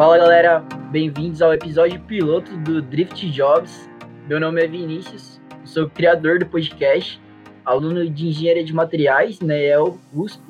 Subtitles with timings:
[0.00, 0.60] Fala galera,
[0.90, 3.86] bem-vindos ao episódio piloto do Drift Jobs.
[4.26, 7.20] Meu nome é Vinícius, sou criador do podcast,
[7.66, 10.42] aluno de engenharia de materiais na EL USP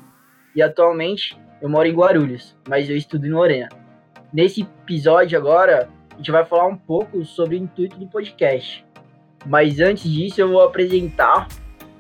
[0.55, 3.69] e atualmente eu moro em Guarulhos, mas eu estudo em Lorena.
[4.33, 8.87] Nesse episódio agora, a gente vai falar um pouco sobre o intuito do podcast.
[9.45, 11.49] Mas antes disso, eu vou apresentar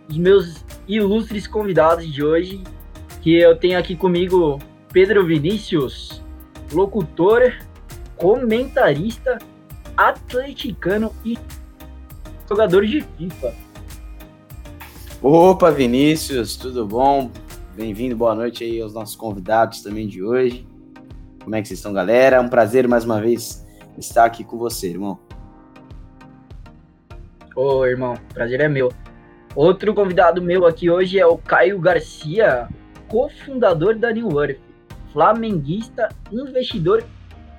[0.08, 2.62] os meus ilustres convidados de hoje,
[3.20, 4.56] que eu tenho aqui comigo
[4.92, 6.22] Pedro Vinícius,
[6.72, 7.52] locutor,
[8.16, 9.38] comentarista,
[9.96, 11.38] atleticano e
[12.48, 13.54] jogador de FIFA.
[15.22, 17.30] Opa, Vinícius, tudo bom?
[17.76, 20.66] Bem-vindo, boa noite aí aos nossos convidados também de hoje.
[21.42, 22.36] Como é que vocês estão, galera?
[22.36, 23.66] É um prazer mais uma vez
[23.98, 25.18] estar aqui com você, irmão.
[27.56, 28.92] Ô, irmão, prazer é meu.
[29.54, 32.68] Outro convidado meu aqui hoje é o Caio Garcia,
[33.08, 34.60] cofundador da New Earth,
[35.12, 37.04] flamenguista, investidor,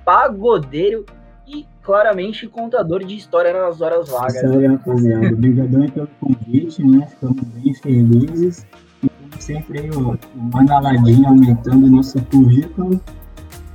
[0.04, 1.04] pagodeiro
[1.46, 4.40] e claramente contador de história nas horas vagas.
[4.40, 5.28] Salve, rapaziada.
[5.28, 7.06] Obrigadão pelo convite, né?
[7.06, 8.66] Ficamos bem felizes.
[9.02, 13.00] E como sempre, aí, ó, uma galadinha aumentando o nosso currículo.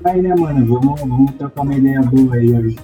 [0.04, 0.66] Aí, né, mano?
[0.66, 2.78] Vamos, vamos trocar uma ideia boa aí hoje.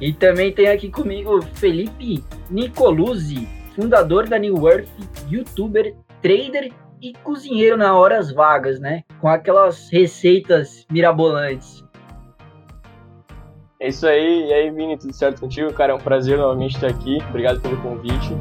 [0.00, 4.88] E também tem aqui comigo Felipe Nicoluzzi, fundador da New Earth,
[5.30, 6.70] youtuber, trader
[7.00, 9.02] e cozinheiro na horas vagas, né?
[9.20, 11.84] Com aquelas receitas mirabolantes.
[13.78, 15.72] É isso aí, e aí, Vini, tudo certo contigo?
[15.72, 17.18] Cara, é um prazer novamente estar aqui.
[17.28, 18.34] Obrigado pelo convite.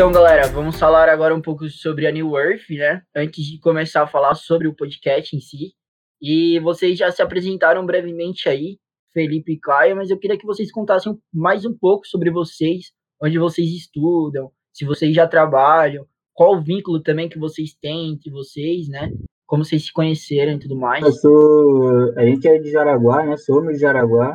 [0.00, 3.02] Então, galera, vamos falar agora um pouco sobre a New Earth, né?
[3.14, 5.74] Antes de começar a falar sobre o podcast em si.
[6.18, 8.78] E vocês já se apresentaram brevemente aí,
[9.12, 13.38] Felipe e Caio, mas eu queria que vocês contassem mais um pouco sobre vocês, onde
[13.38, 18.88] vocês estudam, se vocês já trabalham, qual o vínculo também que vocês têm entre vocês,
[18.88, 19.12] né?
[19.46, 21.04] Como vocês se conheceram e tudo mais.
[21.04, 22.14] Eu sou.
[22.16, 23.36] A gente é de Jaraguá, né?
[23.36, 24.32] Somos de Jaraguá.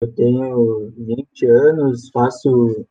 [0.00, 2.86] Eu tenho 20 anos, faço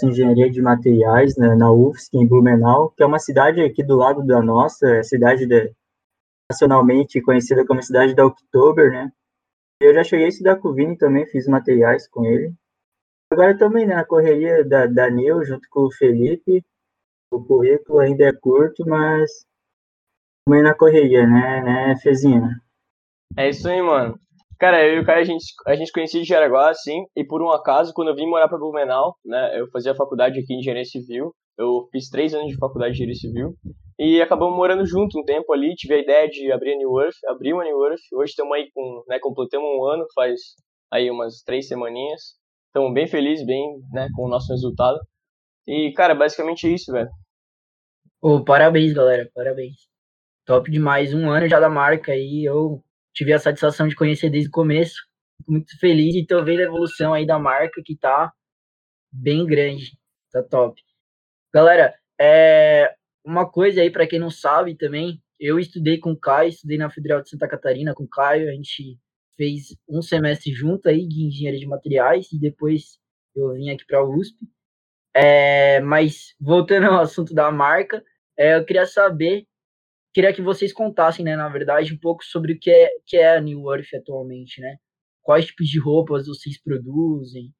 [0.00, 4.24] engenharia de materiais né, na UFSC, em Blumenau, que é uma cidade aqui do lado
[4.24, 5.74] da nossa, é cidade de,
[6.50, 9.10] nacionalmente conhecida como cidade da Oktober, né?
[9.80, 12.54] Eu já cheguei a estudar com o Vini também, fiz materiais com ele.
[13.32, 16.64] Agora também né, na correria da, da Nil, junto com o Felipe,
[17.32, 19.44] o currículo ainda é curto, mas
[20.46, 22.60] também na correria, né, né, Fezinha?
[23.36, 24.18] É isso aí, mano.
[24.62, 27.42] Cara, eu e o Caio, a gente, a gente conhecia de Jaraguá, assim, e por
[27.42, 30.84] um acaso, quando eu vim morar pra Blumenau, né, eu fazia faculdade aqui em Engenharia
[30.84, 33.56] Civil, eu fiz três anos de faculdade de Engenharia Civil,
[33.98, 37.16] e acabamos morando junto um tempo ali, tive a ideia de abrir a New Earth,
[37.26, 40.38] abrir uma New Earth, hoje estamos aí com, né, completamos um ano, faz
[40.92, 42.20] aí umas três semaninhas,
[42.68, 45.00] estamos bem felizes, bem, né, com o nosso resultado,
[45.66, 47.10] e, cara, basicamente é isso, velho.
[48.20, 49.88] Ô, parabéns, galera, parabéns.
[50.46, 52.80] Top demais, um ano já da marca aí, eu
[53.14, 54.94] tive a satisfação de conhecer desde o começo.
[55.38, 58.32] Fico muito feliz e tô vendo a evolução aí da marca que tá
[59.12, 59.98] bem grande.
[60.30, 60.80] Tá top.
[61.52, 66.48] Galera, é uma coisa aí para quem não sabe também, eu estudei com o Caio,
[66.48, 68.98] estudei na Federal de Santa Catarina com o Caio, a gente
[69.36, 72.98] fez um semestre junto aí de engenharia de materiais e depois
[73.34, 74.36] eu vim aqui para a USP.
[75.14, 78.02] É, mas voltando ao assunto da marca,
[78.36, 79.46] é, eu queria saber
[80.12, 83.36] queria que vocês contassem, né, na verdade, um pouco sobre o que é, que é
[83.36, 84.76] a New Earth atualmente, né?
[85.22, 87.52] Quais tipos de roupas vocês produzem?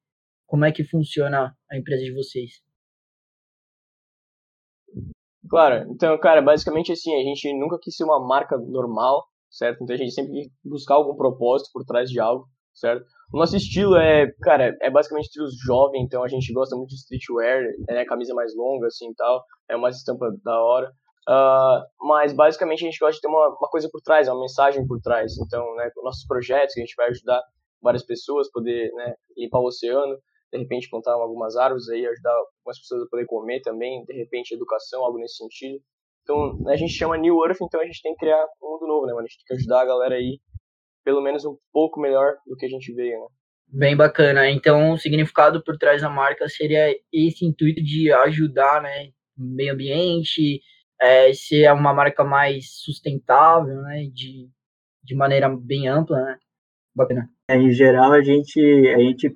[0.45, 2.61] Como é que funciona a empresa de vocês?
[5.49, 9.83] Claro, então, cara, basicamente assim, a gente nunca quis ser uma marca normal, certo?
[9.83, 13.05] Então a gente sempre quis buscar algum propósito por trás de algo, certo?
[13.33, 16.95] O nosso estilo é, cara, é basicamente estilo jovem, então a gente gosta muito de
[16.95, 20.91] streetwear, né, camisa mais longa, assim, tal, é uma estampa da hora.
[21.27, 24.85] Uh, mas basicamente a gente gosta de ter uma, uma, coisa por trás, uma mensagem
[24.85, 25.37] por trás.
[25.37, 27.41] Então, né, nossos projetos que a gente vai ajudar
[27.81, 30.17] várias pessoas, poder né, limpar o oceano,
[30.51, 34.53] de repente plantar algumas árvores aí, ajudar algumas pessoas a poder comer também, de repente
[34.53, 35.79] educação, algo nesse sentido.
[36.23, 39.05] Então, a gente chama New Earth, então a gente tem que criar um mundo novo,
[39.05, 39.25] né, mano?
[39.25, 40.39] A gente tem que ajudar a galera aí,
[41.03, 43.27] pelo menos um pouco melhor do que a gente veio, né?
[43.67, 44.49] Bem bacana.
[44.49, 50.61] Então, o significado por trás da marca seria esse intuito de ajudar, né, meio ambiente,
[51.01, 54.49] é, ser uma marca mais sustentável, né, de,
[55.03, 56.37] de maneira bem ampla, né,
[56.95, 57.29] bacana.
[57.49, 59.35] É, em geral, a gente, a gente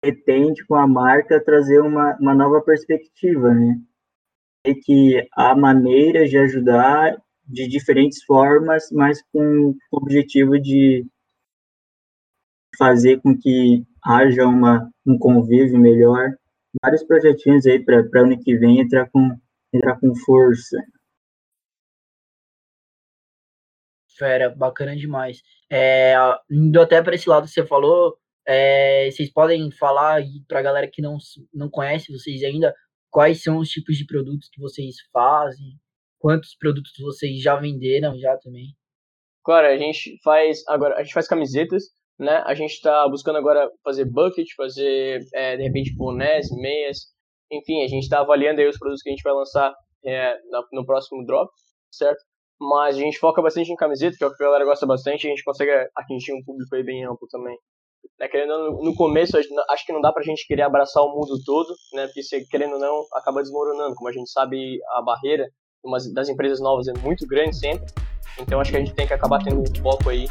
[0.00, 3.80] pretende com a marca trazer uma, uma nova perspectiva, né?
[4.66, 7.16] E que há maneiras de ajudar
[7.46, 11.06] de diferentes formas, mas com o objetivo de
[12.76, 16.30] fazer com que haja uma, um convívio melhor.
[16.82, 19.38] Vários projetinhos aí para ano que vem entrar com,
[19.72, 20.76] entrar com força.
[24.18, 25.42] Fera, bacana demais.
[25.70, 26.14] É,
[26.50, 28.16] indo até para esse lado que você falou,
[28.46, 31.16] é, vocês podem falar para a galera que não,
[31.52, 32.74] não conhece vocês ainda,
[33.10, 35.78] quais são os tipos de produtos que vocês fazem,
[36.18, 38.74] quantos produtos vocês já venderam já também?
[39.44, 41.84] Claro, a gente faz agora, a gente faz camisetas,
[42.18, 42.42] né?
[42.46, 47.12] A gente está buscando agora fazer bucket, fazer é, de repente bonés, meias,
[47.52, 50.36] enfim, a gente está avaliando aí os produtos que a gente vai lançar é,
[50.72, 51.50] no próximo drop,
[51.90, 52.20] certo?
[52.60, 55.26] Mas a gente foca bastante em camiseta, que é o que a galera gosta bastante,
[55.26, 57.56] a gente consegue atingir um público aí bem amplo também.
[58.18, 61.68] Né, querendo no começo, acho que não dá pra gente querer abraçar o mundo todo,
[61.92, 62.06] né?
[62.06, 63.94] Porque se, querendo ou não, acaba desmoronando.
[63.94, 65.48] Como a gente sabe, a barreira
[66.14, 67.92] das empresas novas é muito grande sempre.
[68.40, 70.26] Então acho que a gente tem que acabar tendo um foco aí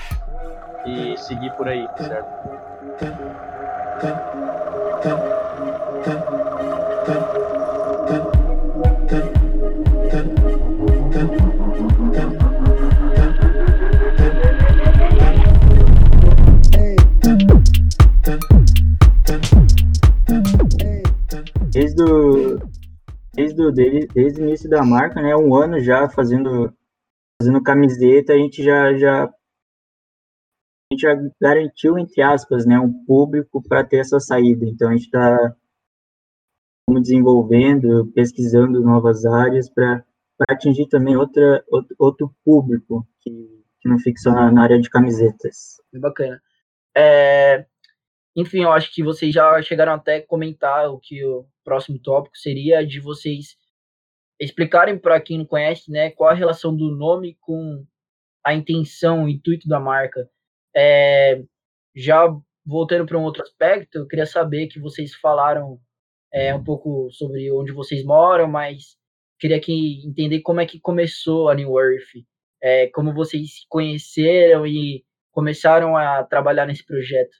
[0.86, 2.42] e seguir por aí, certo?
[23.34, 26.72] Desde o, desde, desde o início da marca, né, um ano já fazendo,
[27.42, 29.34] fazendo camiseta, a gente já, já a
[30.94, 34.68] gente já garantiu, entre aspas, né, um público para ter essa saída.
[34.68, 35.56] Então, a gente está
[37.00, 40.04] desenvolvendo, pesquisando novas áreas para
[40.50, 43.32] atingir também outra, outro, outro público que,
[43.80, 45.78] que não fica só na, na área de camisetas.
[45.94, 46.42] Bacana.
[46.98, 47.66] É,
[48.36, 52.38] enfim, eu acho que vocês já chegaram até a comentar o que o próximo tópico
[52.38, 53.56] seria de vocês
[54.40, 57.86] explicarem para quem não conhece, né, qual a relação do nome com
[58.44, 60.28] a intenção, o intuito da marca.
[60.76, 61.44] É,
[61.96, 62.28] já
[62.66, 65.80] voltando para um outro aspecto, eu queria saber que vocês falaram
[66.34, 68.98] é, um pouco sobre onde vocês moram, mas
[69.40, 72.26] queria que entender como é que começou a New Earth,
[72.62, 77.36] é, como vocês se conheceram e começaram a trabalhar nesse projeto.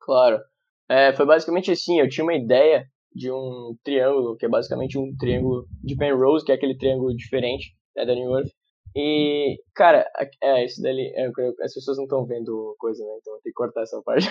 [0.00, 0.40] Claro.
[0.88, 5.14] É, foi basicamente assim, eu tinha uma ideia de um triângulo, que é basicamente um
[5.16, 8.50] triângulo de Penrose, que é aquele triângulo diferente né, da New Earth,
[8.94, 10.06] e, cara,
[10.42, 11.12] é, isso dali.
[11.16, 11.26] É,
[11.64, 13.16] as pessoas não estão vendo coisa, né?
[13.20, 14.26] Então eu tenho que cortar essa parte.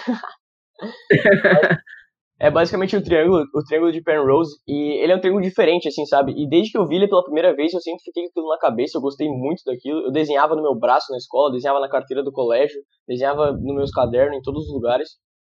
[2.42, 6.04] é basicamente um triângulo, o triângulo de Penrose, e ele é um triângulo diferente, assim,
[6.08, 6.34] sabe?
[6.36, 8.58] E desde que eu vi ele pela primeira vez, eu sempre fiquei com aquilo na
[8.58, 10.08] cabeça, eu gostei muito daquilo.
[10.08, 13.92] Eu desenhava no meu braço na escola, desenhava na carteira do colégio, desenhava nos meus
[13.92, 15.10] cadernos, em todos os lugares.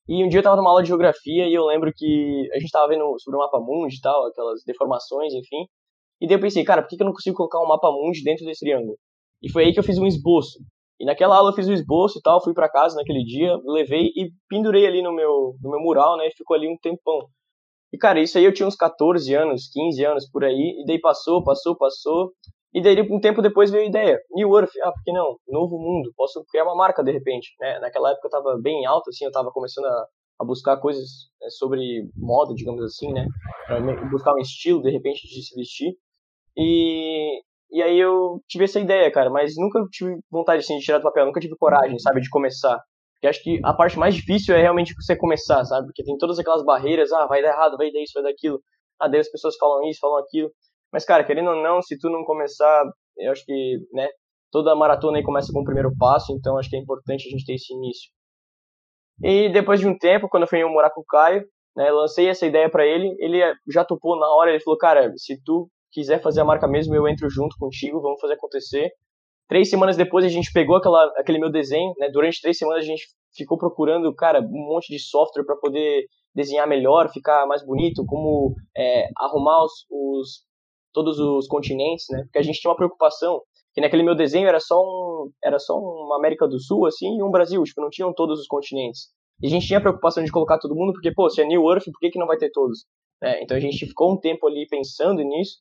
[0.07, 2.71] E um dia eu tava numa aula de geografia e eu lembro que a gente
[2.71, 5.65] tava vendo sobre o mapa mundi e tal, aquelas deformações, enfim.
[6.21, 8.45] E daí eu pensei, cara, por que eu não consigo colocar um mapa mundi dentro
[8.45, 8.99] desse triângulo?
[9.43, 10.59] E foi aí que eu fiz um esboço.
[11.01, 14.07] E naquela aula eu fiz o esboço e tal, fui para casa naquele dia, levei
[14.15, 16.29] e pendurei ali no meu, no meu mural, né?
[16.29, 17.29] E ficou ali um tempão.
[17.93, 21.01] E cara, isso aí eu tinha uns 14 anos, 15 anos por aí, e daí
[21.01, 22.33] passou, passou, passou.
[22.73, 25.37] E daí um tempo depois veio a ideia, New Earth, ah, por que não?
[25.47, 27.79] Novo mundo, posso criar uma marca de repente, né?
[27.79, 30.07] Naquela época eu tava bem alto, assim, eu tava começando a,
[30.41, 31.05] a buscar coisas
[31.41, 33.29] né, sobre moda, digamos assim, né?
[33.67, 33.81] Pra
[34.11, 35.97] buscar um estilo, de repente, de se vestir.
[36.57, 37.41] E,
[37.71, 41.05] e aí eu tive essa ideia, cara, mas nunca tive vontade assim, de tirar do
[41.05, 42.81] papel, nunca tive coragem, sabe, de começar.
[43.15, 45.87] Porque acho que a parte mais difícil é realmente você começar, sabe?
[45.87, 48.61] Porque tem todas aquelas barreiras, ah, vai dar errado, vai dar isso, vai dar aquilo.
[49.01, 50.51] Ah, daí as pessoas falam isso, falam aquilo.
[50.93, 52.85] Mas, cara, querendo ou não, se tu não começar,
[53.17, 54.09] eu acho que, né,
[54.53, 57.45] toda maratona aí começa com o primeiro passo, então acho que é importante a gente
[57.45, 58.11] ter esse início.
[59.23, 61.45] E depois de um tempo, quando eu fui morar com o Caio,
[61.77, 65.43] né, lancei essa ideia para ele, ele já topou na hora, ele falou, cara, se
[65.43, 68.91] tu quiser fazer a marca mesmo, eu entro junto contigo, vamos fazer acontecer.
[69.49, 72.11] Três semanas depois a gente pegou aquela, aquele meu desenho, né?
[72.11, 76.67] Durante três semanas a gente ficou procurando, cara, um monte de software para poder desenhar
[76.67, 80.45] melhor, ficar mais bonito, como é, arrumar os, os,
[80.93, 82.23] todos os continentes, né?
[82.25, 83.41] Porque a gente tinha uma preocupação
[83.73, 87.23] que naquele meu desenho era só um, era só uma América do Sul assim e
[87.23, 89.09] um Brasil, tipo, não tinham todos os continentes.
[89.43, 91.69] E a gente tinha a preocupação de colocar todo mundo, porque pô, se é New
[91.71, 92.87] Earth, por que que não vai ter todos?
[93.23, 95.59] É, então a gente ficou um tempo ali pensando nisso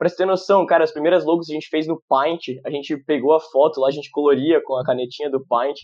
[0.00, 2.96] Pra você ter noção, cara, as primeiras logos a gente fez no Paint, a gente
[3.04, 5.76] pegou a foto lá, a gente coloria com a canetinha do Paint.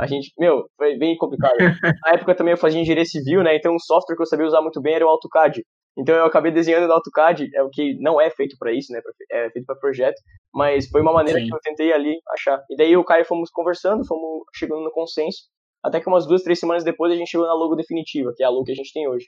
[0.00, 1.54] A gente, meu, foi bem complicado.
[2.04, 3.54] Na época também eu fazia engenharia civil, né?
[3.54, 5.62] Então um software que eu sabia usar muito bem era o AutoCAD.
[5.96, 9.00] Então eu acabei desenhando no AutoCAD, é o que não é feito para isso, né?
[9.30, 10.20] É feito para projeto,
[10.52, 11.46] mas foi uma maneira Sim.
[11.46, 12.60] que eu tentei ali achar.
[12.68, 15.42] E daí o Caio fomos conversando, fomos chegando no consenso
[15.84, 18.46] até que umas duas, três semanas depois a gente chegou na logo definitiva, que é
[18.46, 19.26] a logo que a gente tem hoje.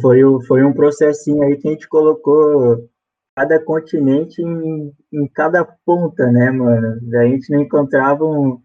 [0.00, 2.88] Foi, foi um processinho aí que a gente colocou
[3.36, 6.98] cada continente em, em cada ponta, né, mano?
[7.18, 8.62] A gente não encontrava um,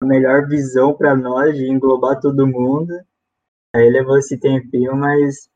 [0.00, 2.94] a melhor visão para nós de englobar todo mundo.
[3.74, 5.48] Aí levou esse tempinho, mas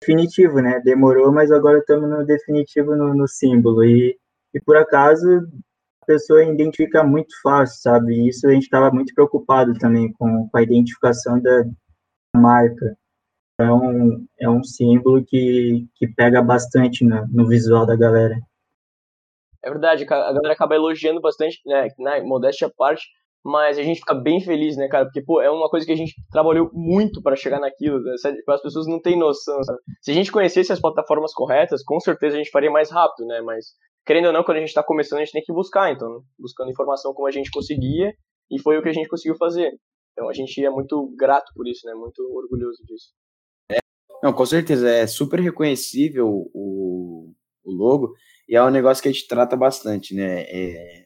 [0.00, 0.80] definitivo, né?
[0.80, 3.84] Demorou, mas agora estamos no definitivo no, no símbolo.
[3.84, 4.18] E,
[4.54, 5.46] e por acaso
[6.02, 8.14] a pessoa identifica muito fácil, sabe?
[8.14, 11.64] E isso a gente estava muito preocupado também com, com a identificação da
[12.34, 12.96] marca.
[13.58, 18.36] É um, é um símbolo que, que pega bastante no, no visual da galera.
[19.64, 21.88] É verdade, a galera acaba elogiando bastante, né?
[21.98, 23.04] Na modéstia à parte,
[23.44, 25.04] mas a gente fica bem feliz, né, cara?
[25.04, 28.14] Porque, pô, é uma coisa que a gente trabalhou muito para chegar naquilo, né?
[28.48, 29.78] as pessoas não têm noção, sabe?
[30.00, 33.40] Se a gente conhecesse as plataformas corretas, com certeza a gente faria mais rápido, né?
[33.40, 33.66] Mas,
[34.04, 36.70] querendo ou não, quando a gente tá começando, a gente tem que buscar, então, buscando
[36.70, 38.12] informação como a gente conseguia,
[38.50, 39.72] e foi o que a gente conseguiu fazer.
[40.12, 41.94] Então, a gente é muito grato por isso, né?
[41.94, 43.12] Muito orgulhoso disso.
[44.22, 48.14] Não, com certeza, é super reconhecível o, o logo,
[48.48, 50.42] e é um negócio que a gente trata bastante, né?
[50.42, 51.02] É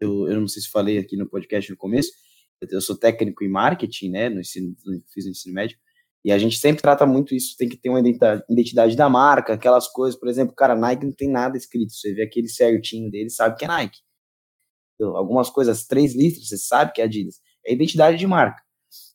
[0.00, 2.10] eu, eu não sei se falei aqui no podcast no começo,
[2.70, 4.74] eu sou técnico em marketing, né, no ensino,
[5.12, 5.78] fiz no ensino médio,
[6.24, 9.88] e a gente sempre trata muito isso, tem que ter uma identidade da marca, aquelas
[9.88, 13.56] coisas, por exemplo, cara, Nike não tem nada escrito, você vê aquele certinho dele, sabe
[13.56, 13.98] que é Nike.
[14.94, 17.40] Então, algumas coisas, três listras, você sabe que é Adidas.
[17.64, 18.62] É identidade de marca.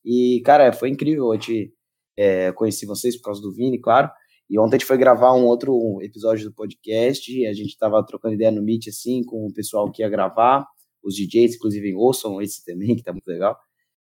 [0.04, 1.72] E, cara, foi incrível, eu te,
[2.18, 4.10] é, conheci vocês por causa do Vini, claro,
[4.50, 8.36] e ontem a gente foi gravar um outro episódio do podcast, a gente tava trocando
[8.36, 10.66] ideia no Meet, assim, com o pessoal que ia gravar,
[11.04, 13.58] os DJs, inclusive, ouçam esse também, que tá muito legal.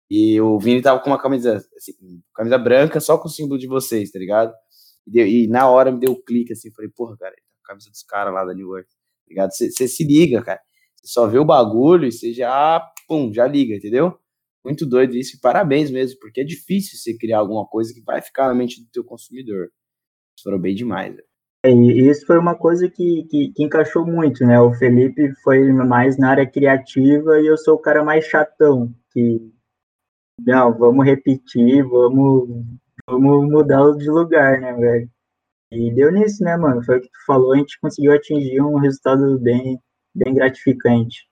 [0.10, 1.93] E o Vini tava com uma camisa, assim,
[2.36, 4.53] camisa branca, só com o símbolo de vocês, tá ligado?
[5.08, 7.67] E, deu, e na hora me deu um clique, assim, falei, porra, cara, tá a
[7.67, 9.51] camisa dos caras lá da New York, tá ligado?
[9.51, 10.60] Você se liga, cara.
[10.98, 14.17] Você só vê o bagulho e você já, pum, já liga, entendeu?
[14.63, 18.22] Muito doido isso, e parabéns mesmo, porque é difícil você criar alguma coisa que vai
[18.22, 19.70] ficar na mente do teu consumidor.
[20.36, 21.32] Vocês foram bem demais, velho.
[21.63, 24.60] É, e isso foi uma coisa que, que, que, encaixou muito, né?
[24.60, 29.51] O Felipe foi mais na área criativa e eu sou o cara mais chatão, que
[30.39, 32.50] não, vamos repetir, vamos,
[33.08, 35.10] vamos mudar de lugar, né, velho?
[35.72, 36.84] E deu nisso, né, mano?
[36.84, 39.80] Foi o que tu falou, a gente conseguiu atingir um resultado bem,
[40.15, 41.27] bem gratificante.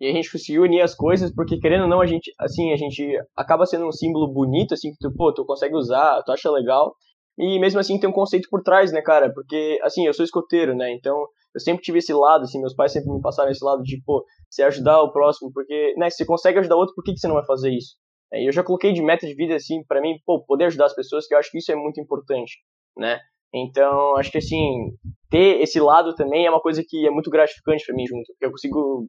[0.00, 2.76] E a gente conseguiu unir as coisas, porque querendo ou não, a gente, assim, a
[2.76, 6.50] gente acaba sendo um símbolo bonito, assim, que tu, pô, tu consegue usar, tu acha
[6.50, 6.94] legal,
[7.38, 9.32] e mesmo assim tem um conceito por trás, né, cara?
[9.32, 10.92] Porque, assim, eu sou escoteiro, né?
[10.92, 11.16] Então,
[11.54, 14.24] eu sempre tive esse lado, assim, meus pais sempre me passaram esse lado de, pô,
[14.48, 17.28] você ajudar o próximo, porque, né, se você consegue ajudar outro, por que, que você
[17.28, 17.96] não vai fazer isso?
[18.32, 20.86] É, e eu já coloquei de meta de vida, assim, para mim, pô, poder ajudar
[20.86, 22.58] as pessoas, que eu acho que isso é muito importante,
[22.96, 23.18] né?
[23.52, 24.92] Então, acho que, assim,
[25.28, 28.50] ter esse lado também é uma coisa que é muito gratificante para mim junto, eu
[28.50, 29.06] consigo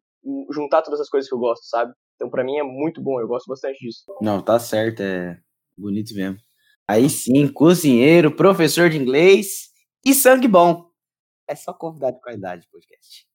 [0.52, 1.94] juntar todas as coisas que eu gosto, sabe?
[2.16, 4.04] Então, para mim é muito bom, eu gosto bastante disso.
[4.22, 5.40] Não, tá certo, é
[5.78, 6.38] bonito mesmo.
[6.88, 9.70] Aí sim, cozinheiro, professor de inglês
[10.06, 10.90] e sangue bom.
[11.48, 13.26] É só convidado de qualidade podcast.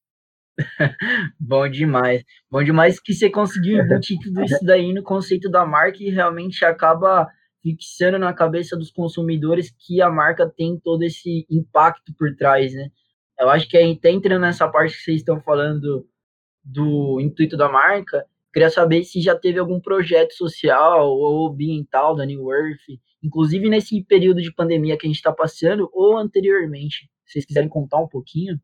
[1.39, 2.23] bom demais.
[2.51, 6.65] Bom demais que você conseguiu embutir tudo isso daí no conceito da marca e realmente
[6.65, 7.29] acaba
[7.63, 12.91] fixando na cabeça dos consumidores que a marca tem todo esse impacto por trás, né?
[13.39, 16.07] Eu acho que até entrando nessa parte que vocês estão falando
[16.67, 22.27] do intuito da marca, queria saber se já teve algum projeto social ou ambiental da
[22.27, 27.11] New Earth inclusive nesse período de pandemia que a gente está passando, ou anteriormente.
[27.25, 28.57] Se vocês quiserem contar um pouquinho.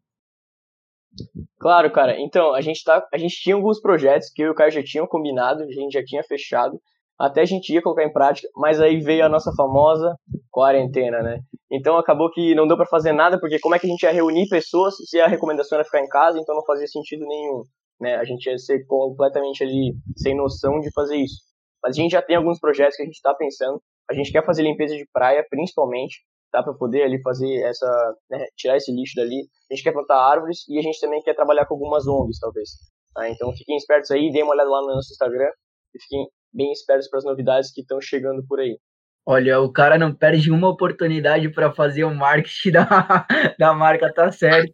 [1.58, 2.18] Claro, cara.
[2.18, 4.82] Então, a gente, tá, a gente tinha alguns projetos que eu e o Caio já
[4.82, 6.80] tinham combinado, a gente já tinha fechado,
[7.18, 10.16] até a gente ia colocar em prática, mas aí veio a nossa famosa
[10.50, 11.40] quarentena, né?
[11.70, 14.12] Então acabou que não deu para fazer nada, porque como é que a gente ia
[14.12, 17.62] reunir pessoas se a recomendação era ficar em casa, então não fazia sentido nenhum,
[18.00, 18.16] né?
[18.16, 21.42] A gente ia ser completamente ali sem noção de fazer isso.
[21.82, 23.80] Mas a gente já tem alguns projetos que a gente está pensando,
[24.10, 26.20] a gente quer fazer limpeza de praia, principalmente,
[26.50, 26.62] tá?
[26.62, 29.48] Para poder ali fazer essa, né, tirar esse lixo dali.
[29.70, 32.70] A gente quer plantar árvores e a gente também quer trabalhar com algumas ONGs, talvez.
[33.14, 33.28] Tá?
[33.28, 35.50] Então fiquem espertos aí, deem uma olhada lá no nosso Instagram
[35.94, 38.78] e fiquem bem espertos para as novidades que estão chegando por aí.
[39.24, 43.26] Olha, o cara não perde uma oportunidade para fazer o marketing da,
[43.58, 44.72] da marca, tá certo.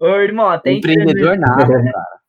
[0.00, 1.40] Ô, irmão, até Empreendedor entrando...
[1.40, 2.20] nada, cara.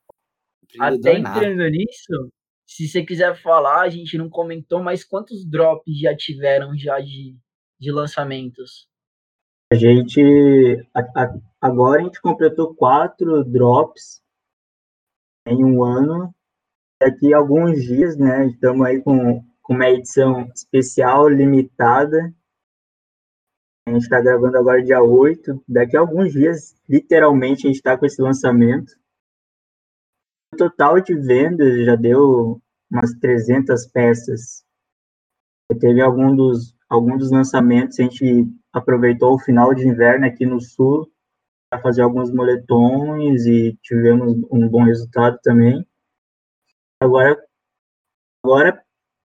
[0.73, 1.69] Empreendedor até entrando nada.
[1.69, 2.31] nisso,
[2.67, 7.35] se você quiser falar, a gente não comentou, mas quantos drops já tiveram já de,
[7.77, 8.87] de lançamentos?
[9.71, 10.21] A gente
[10.93, 14.21] a, a, agora a gente completou quatro drops
[15.45, 16.33] em um ano.
[17.01, 18.47] Daqui a alguns dias, né?
[18.47, 22.33] Estamos aí com, com uma edição especial limitada.
[23.91, 25.65] A gente está gravando agora dia 8.
[25.67, 28.93] Daqui a alguns dias, literalmente, a gente está com esse lançamento.
[30.53, 34.63] O total de vendas já deu umas 300 peças.
[35.77, 40.61] Teve algum dos, algum dos lançamentos, a gente aproveitou o final de inverno aqui no
[40.61, 41.11] sul
[41.69, 45.85] para fazer alguns moletons e tivemos um bom resultado também.
[47.01, 47.37] Agora,
[48.41, 48.81] agora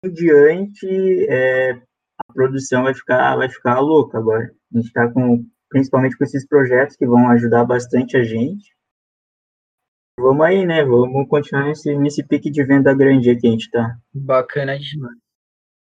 [0.04, 0.88] em diante,
[1.30, 1.80] é,
[2.20, 4.52] a produção vai ficar, vai ficar louca agora.
[4.74, 8.76] A gente está com, principalmente com esses projetos que vão ajudar bastante a gente.
[10.20, 10.84] Vamos aí, né?
[10.84, 13.98] Vamos continuar nesse, nesse pique de venda grande que a gente está.
[14.14, 15.18] Bacana demais.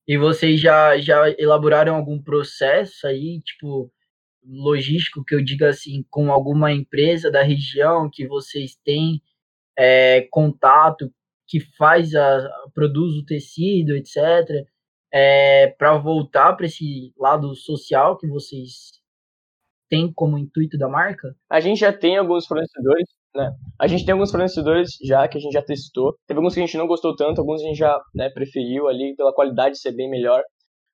[0.06, 3.90] E vocês já, já elaboraram algum processo aí, tipo,
[4.46, 9.22] logístico, que eu diga assim, com alguma empresa da região que vocês têm
[9.76, 11.12] é, contato,
[11.46, 14.66] que faz a, produz o tecido, etc.,
[15.14, 18.94] é, para voltar para esse lado social que vocês
[19.88, 21.28] têm como intuito da marca?
[21.48, 23.52] A gente já tem alguns fornecedores, né?
[23.80, 26.16] A gente tem alguns fornecedores já que a gente já testou.
[26.26, 29.14] Teve alguns que a gente não gostou tanto, alguns a gente já né, preferiu ali
[29.14, 30.42] pela qualidade ser bem melhor.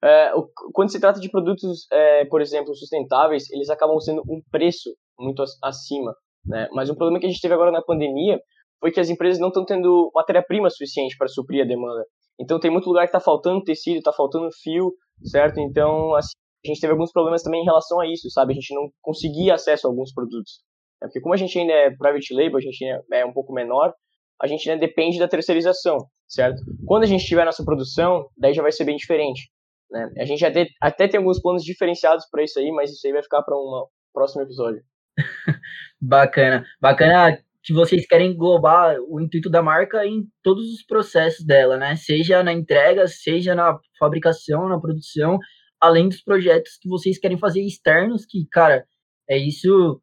[0.05, 4.43] É, o, quando se trata de produtos, é, por exemplo, sustentáveis, eles acabam sendo um
[4.50, 6.15] preço muito acima.
[6.45, 6.69] Né?
[6.73, 8.39] Mas um problema que a gente teve agora na pandemia
[8.79, 12.05] foi que as empresas não estão tendo matéria-prima suficiente para suprir a demanda.
[12.40, 14.92] Então tem muito lugar que está faltando tecido, está faltando fio,
[15.25, 15.61] certo?
[15.61, 16.32] Então assim,
[16.64, 18.52] a gente teve alguns problemas também em relação a isso, sabe?
[18.52, 20.61] A gente não conseguia acesso a alguns produtos.
[21.00, 21.09] Né?
[21.09, 23.94] Porque como a gente ainda é private label, a gente é um pouco menor,
[24.40, 26.62] a gente né, depende da terceirização, certo?
[26.87, 29.50] Quando a gente tiver nossa produção, daí já vai ser bem diferente.
[29.90, 30.09] Né?
[30.18, 33.23] A gente até, até tem alguns planos diferenciados para isso aí, mas isso aí vai
[33.23, 34.82] ficar para um próximo episódio.
[36.00, 36.64] Bacana.
[36.80, 41.95] Bacana que vocês querem englobar o intuito da marca em todos os processos dela, né?
[41.97, 45.38] Seja na entrega, seja na fabricação, na produção,
[45.81, 48.87] além dos projetos que vocês querem fazer externos, que, cara,
[49.29, 50.00] é isso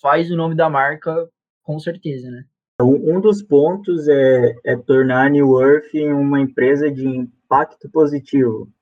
[0.00, 1.28] faz o nome da marca
[1.62, 2.44] com certeza, né?
[2.80, 8.72] Um dos pontos é, é tornar a New Earth uma empresa de impacto positivo.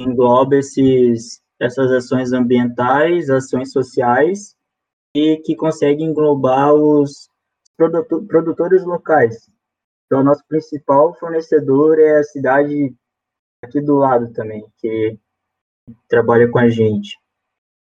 [0.00, 4.55] Engloba esses, essas ações ambientais, ações sociais
[5.16, 7.30] e que consegue englobar os
[7.78, 9.50] produtores locais.
[10.04, 12.94] Então, nosso principal fornecedor é a cidade
[13.64, 15.18] aqui do lado também, que
[16.06, 17.18] trabalha com a gente.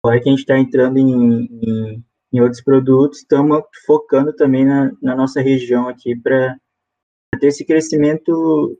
[0.05, 4.93] Agora que a gente está entrando em, em, em, outros produtos, estamos focando também na,
[5.01, 6.55] na nossa região aqui para
[7.41, 8.79] ter esse crescimento,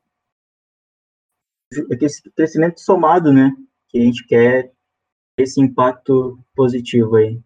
[2.03, 3.51] esse crescimento somado, né?
[3.89, 4.71] Que a gente quer
[5.39, 7.41] esse impacto positivo aí.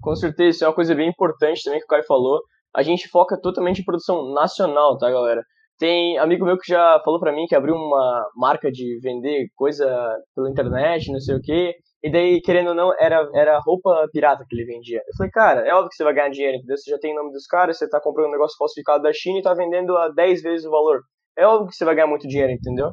[0.00, 2.40] Com certeza, isso é uma coisa bem importante também que o Caio falou.
[2.74, 5.42] A gente foca totalmente em produção nacional, tá, galera?
[5.78, 9.86] Tem amigo meu que já falou para mim que abriu uma marca de vender coisa
[10.34, 11.74] pela internet, não sei o quê.
[12.02, 14.98] E daí, querendo ou não, era, era roupa pirata que ele vendia.
[14.98, 16.76] Eu falei, cara, é óbvio que você vai ganhar dinheiro, entendeu?
[16.76, 19.38] Você já tem o nome dos caras, você tá comprando um negócio falsificado da China
[19.38, 21.00] e tá vendendo a 10 vezes o valor.
[21.36, 22.92] É óbvio que você vai ganhar muito dinheiro, entendeu?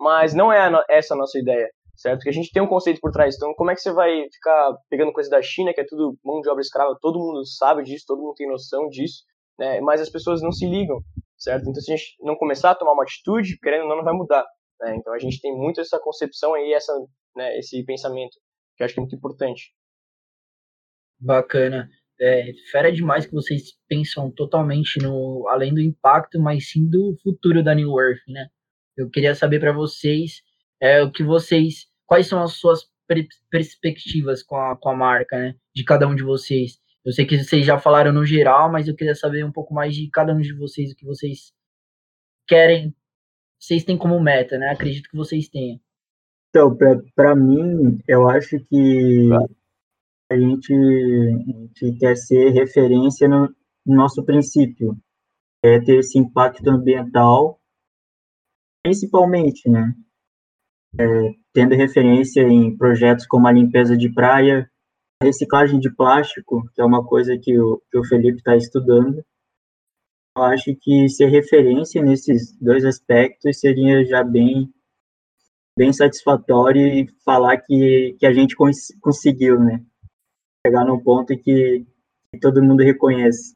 [0.00, 2.22] Mas não é essa a nossa ideia certo?
[2.22, 3.34] Que a gente tem um conceito por trás.
[3.34, 6.40] Então, como é que você vai ficar pegando coisa da China, que é tudo mão
[6.40, 6.96] de obra escrava?
[7.00, 9.24] Todo mundo sabe disso, todo mundo tem noção disso,
[9.58, 9.80] né?
[9.80, 11.00] Mas as pessoas não se ligam,
[11.36, 11.62] certo?
[11.68, 14.14] Então, se a gente não começar a tomar uma atitude, querendo ou não, não vai
[14.14, 14.46] mudar.
[14.80, 14.96] Né?
[14.96, 16.92] Então, a gente tem muito essa concepção aí, essa,
[17.34, 18.38] né, esse pensamento,
[18.76, 19.74] que eu acho que é muito importante.
[21.20, 21.90] Bacana.
[22.20, 27.62] É, fera demais que vocês pensam totalmente no além do impacto, mas sim do futuro
[27.62, 28.48] da New Earth, né?
[28.96, 30.42] Eu queria saber para vocês
[30.80, 32.88] é, o que vocês, quais são as suas
[33.50, 35.54] perspectivas com a, com a marca, né?
[35.74, 36.78] De cada um de vocês.
[37.04, 39.94] Eu sei que vocês já falaram no geral, mas eu queria saber um pouco mais
[39.94, 41.52] de cada um de vocês, o que vocês
[42.46, 42.94] querem,
[43.58, 44.70] vocês têm como meta, né?
[44.70, 45.78] Acredito que vocês tenham.
[46.50, 46.76] Então,
[47.14, 49.28] para mim, eu acho que
[50.30, 53.54] a gente, a gente quer ser referência no,
[53.86, 54.96] no nosso princípio,
[55.62, 57.60] é ter esse impacto ambiental,
[58.82, 59.94] principalmente, né?
[60.98, 61.04] É,
[61.52, 64.70] tendo referência em projetos como a limpeza de praia,
[65.22, 69.22] reciclagem de plástico, que é uma coisa que o, que o Felipe está estudando.
[70.36, 74.72] Eu acho que ser referência nesses dois aspectos seria já bem
[75.76, 79.80] bem satisfatório e falar que, que a gente cons conseguiu, né?
[80.66, 81.86] Chegar num ponto que,
[82.32, 83.54] que todo mundo reconhece.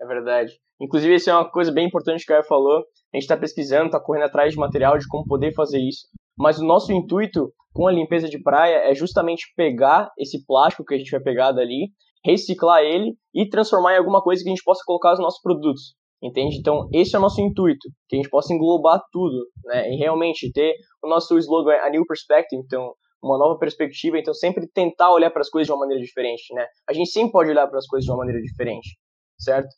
[0.00, 0.60] É verdade.
[0.80, 2.78] Inclusive, isso é uma coisa bem importante que o Caio falou.
[3.12, 6.08] A gente está pesquisando, está correndo atrás de material de como poder fazer isso.
[6.40, 10.94] Mas o nosso intuito com a limpeza de praia é justamente pegar esse plástico que
[10.94, 11.90] a gente vai pegar dali,
[12.24, 15.94] reciclar ele e transformar em alguma coisa que a gente possa colocar nos nossos produtos.
[16.22, 16.56] Entende?
[16.56, 19.90] Então, esse é o nosso intuito, que a gente possa englobar tudo, né?
[19.92, 24.66] E realmente ter o nosso slogan a new perspective, então uma nova perspectiva, então sempre
[24.72, 26.66] tentar olhar para as coisas de uma maneira diferente, né?
[26.88, 28.96] A gente sempre pode olhar para as coisas de uma maneira diferente,
[29.38, 29.68] certo?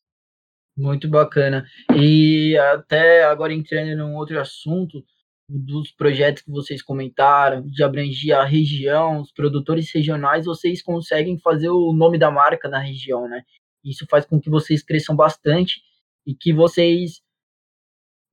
[0.77, 1.64] Muito bacana.
[1.96, 5.03] E até agora entrando num outro assunto,
[5.48, 11.68] dos projetos que vocês comentaram, de abranger a região, os produtores regionais, vocês conseguem fazer
[11.68, 13.42] o nome da marca na região, né?
[13.85, 15.81] Isso faz com que vocês cresçam bastante
[16.26, 17.20] e que vocês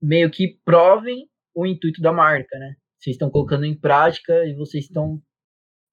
[0.00, 2.76] meio que provem o intuito da marca, né?
[2.98, 5.20] Vocês estão colocando em prática e vocês estão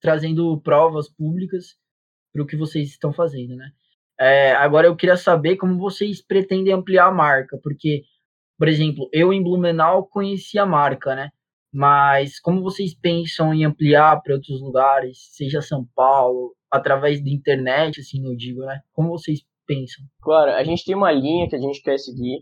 [0.02, 1.76] trazendo provas públicas
[2.32, 3.72] para o que vocês estão fazendo, né?
[4.20, 8.04] É, agora eu queria saber como vocês pretendem ampliar a marca, porque
[8.58, 11.30] por exemplo, eu em Blumenau conheci a marca, né?
[11.72, 18.00] Mas como vocês pensam em ampliar para outros lugares, seja São Paulo, através da internet,
[18.00, 18.80] assim eu digo, né?
[18.94, 20.04] Como vocês pensam?
[20.22, 22.40] Claro, a gente tem uma linha que a gente quer seguir,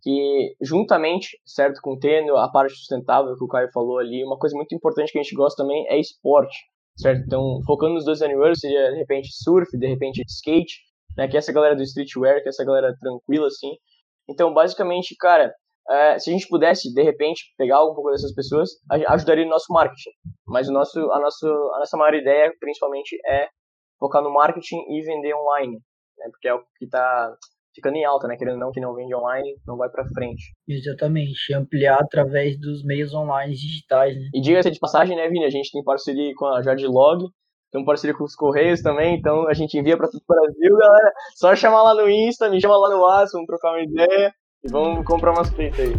[0.00, 4.56] que juntamente, certo, com tendo a parte sustentável que o Caio falou ali, uma coisa
[4.56, 6.56] muito importante que a gente gosta também é esporte,
[6.96, 7.24] certo?
[7.26, 10.80] Então, focando nos dois universos, seria de repente surf, de repente skate,
[11.16, 11.26] né?
[11.28, 13.72] Que é essa galera do streetwear, que é essa galera tranquila, assim,
[14.28, 15.52] então, basicamente, cara,
[15.90, 18.70] é, se a gente pudesse, de repente, pegar um pouco dessas pessoas,
[19.08, 20.10] ajudaria no nosso marketing.
[20.46, 23.48] Mas o nosso, a, nosso, a nossa maior ideia, principalmente, é
[23.98, 25.78] focar no marketing e vender online.
[26.18, 26.28] Né?
[26.30, 27.34] Porque é o que está
[27.74, 28.36] ficando em alta, né?
[28.36, 30.52] Querendo não, que não vende online, não vai para frente.
[30.68, 34.28] Exatamente, ampliar através dos meios online digitais, né?
[34.34, 35.44] E diga-se de passagem, né, Vini?
[35.44, 37.24] A gente tem parceria com a Jardlog,
[37.70, 41.12] tem parceria com os Correios também, então a gente envia para todo o Brasil, galera.
[41.34, 44.32] Só chamar lá no Insta, me chama lá no WhatsApp, vamos trocar uma ideia
[44.64, 45.94] e vamos comprar umas fitas aí.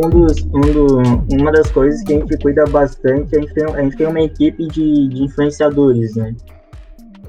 [0.00, 3.64] Um dos, um do, uma das coisas que a gente cuida bastante, a gente tem,
[3.64, 6.34] a gente tem uma equipe de, de influenciadores, né?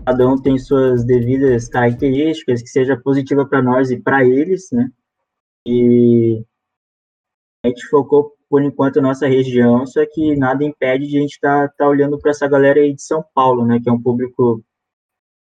[0.10, 4.90] Cada um tem suas devidas características, que seja positiva para nós e para eles, né?
[5.68, 6.44] E
[7.64, 11.68] a gente focou por enquanto nossa região, só que nada impede de a gente estar
[11.68, 13.80] tá, tá olhando para essa galera aí de São Paulo, né?
[13.80, 14.64] Que é um público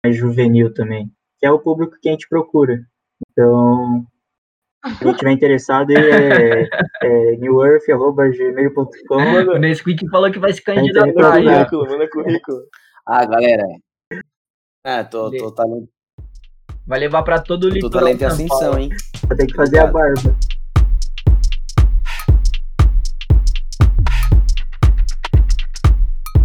[0.03, 2.81] mais juvenil também, que é o público que a gente procura.
[3.31, 4.07] Então,
[4.99, 6.63] se estiver interessado, é,
[7.03, 8.95] é newearth.gmail.com.
[9.55, 11.05] O Nesquik falou que vai se candidatar.
[11.13, 12.63] Manda currículo, manda currículo.
[13.07, 13.65] Ah, galera,
[14.85, 15.89] é, tô, tô talento.
[16.87, 17.91] Vai levar pra todo o litoral.
[17.91, 18.91] Tô talento em ascensão, hein?
[19.27, 20.37] Vou ter que fazer a barba.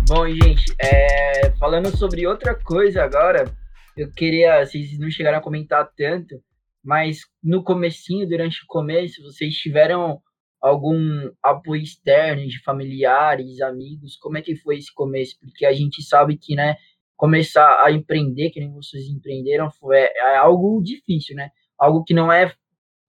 [0.08, 3.54] Bom, gente, é, falando sobre outra coisa agora,
[3.98, 6.42] eu queria, vocês não chegaram a comentar tanto,
[6.82, 10.22] mas no comecinho, durante o começo, vocês tiveram
[10.62, 14.16] algum apoio externo de familiares, amigos?
[14.16, 15.36] Como é que foi esse começo?
[15.42, 16.78] Porque a gente sabe que, né,
[17.20, 21.52] começar a empreender, que nem vocês empreenderam, foi, é, é algo difícil, né?
[21.78, 22.56] Algo que não é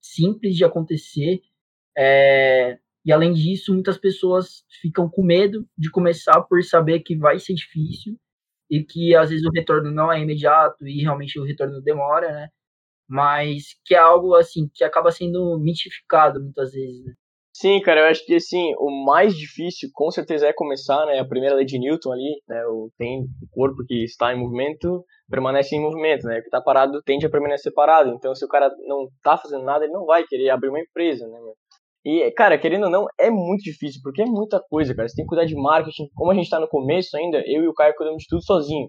[0.01, 1.40] simples de acontecer.
[1.96, 7.38] É, e além disso, muitas pessoas ficam com medo de começar por saber que vai
[7.38, 8.18] ser difícil
[8.68, 12.49] e que às vezes o retorno não é imediato e realmente o retorno demora, né?
[13.09, 17.14] Mas que é algo assim que acaba sendo mitificado muitas vezes, né?
[17.61, 21.18] Sim, cara, eu acho que assim, o mais difícil com certeza é começar, né?
[21.18, 22.64] A primeira lei de Newton ali, né?
[22.64, 26.38] O, tem o corpo que está em movimento permanece em movimento, né?
[26.38, 28.14] O que está parado tende a permanecer parado.
[28.14, 31.29] Então, se o cara não tá fazendo nada, ele não vai querer abrir uma empresa,
[31.29, 31.38] né?
[32.03, 35.07] E, cara, querendo ou não, é muito difícil, porque é muita coisa, cara.
[35.07, 36.09] Você tem que cuidar de marketing.
[36.14, 38.88] Como a gente tá no começo ainda, eu e o Caio cuidamos de tudo sozinho.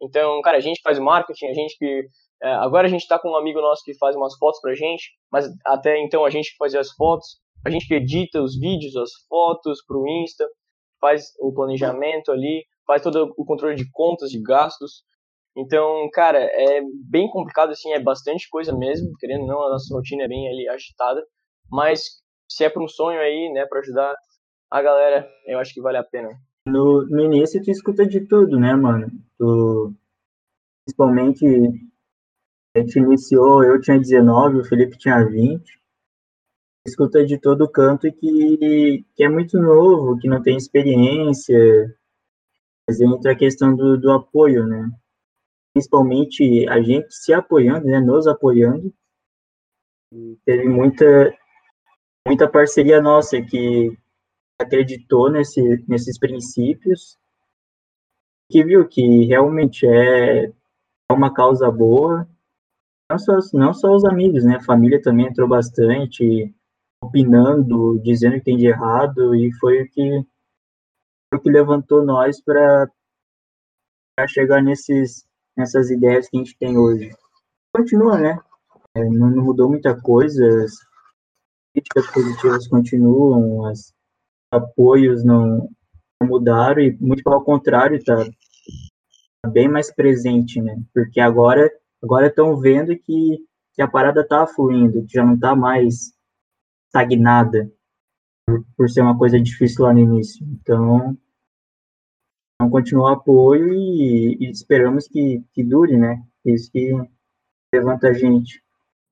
[0.00, 2.04] Então, cara, a gente faz marketing, a gente que.
[2.40, 5.10] É, agora a gente tá com um amigo nosso que faz umas fotos pra gente,
[5.30, 9.10] mas até então a gente que fazia as fotos a gente edita os vídeos, as
[9.28, 10.48] fotos para o Insta,
[11.00, 15.04] faz o planejamento ali, faz todo o controle de contas, de gastos.
[15.56, 19.94] Então, cara, é bem complicado, assim, é bastante coisa mesmo, querendo ou não, a nossa
[19.94, 21.22] rotina é bem ali agitada,
[21.70, 24.14] mas se é para um sonho aí, né, para ajudar
[24.70, 26.30] a galera, eu acho que vale a pena.
[26.66, 29.10] No, no início tu escuta de tudo, né, mano?
[29.38, 29.92] Tu,
[30.84, 31.44] principalmente,
[32.74, 35.81] a gente iniciou, eu tinha 19, o Felipe tinha 20,
[36.86, 41.56] escuta de todo canto e que, que é muito novo, que não tem experiência.
[42.88, 44.90] Mas entra a questão do, do apoio, né?
[45.72, 48.00] Principalmente a gente se apoiando, né?
[48.00, 48.92] Nos apoiando.
[50.12, 51.32] E teve muita,
[52.26, 53.96] muita parceria nossa que
[54.60, 57.16] acreditou nesse, nesses princípios,
[58.50, 60.52] que viu que realmente é
[61.10, 62.28] uma causa boa,
[63.10, 64.56] não só, não só os amigos, né?
[64.56, 66.54] A família também entrou bastante,
[67.12, 70.26] opinando, dizendo que tem de errado, e foi o que,
[71.28, 72.90] foi o que levantou nós para
[74.28, 77.10] chegar nesses, nessas ideias que a gente tem hoje.
[77.74, 78.38] Continua, né?
[78.96, 80.72] É, não, não, mudou muita coisa, as
[81.74, 83.92] críticas positivas continuam, os
[84.50, 85.68] apoios não,
[86.22, 88.16] mudaram e muito pelo contrário, está
[89.42, 90.82] tá bem mais presente, né?
[90.94, 91.70] Porque agora
[92.02, 93.38] agora estão vendo que,
[93.74, 96.12] que a parada tá fluindo, que já não tá mais
[96.92, 97.72] estagnada
[98.76, 100.46] por, ser uma coisa difícil lá no início.
[100.46, 101.16] Então,
[102.54, 106.22] então continua o apoio e, e, esperamos que, que dure, né?
[106.44, 106.92] Isso que
[107.74, 108.62] levanta a gente.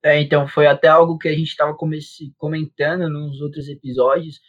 [0.03, 1.77] É, então foi até algo que a gente estava
[2.39, 4.41] comentando nos outros episódios,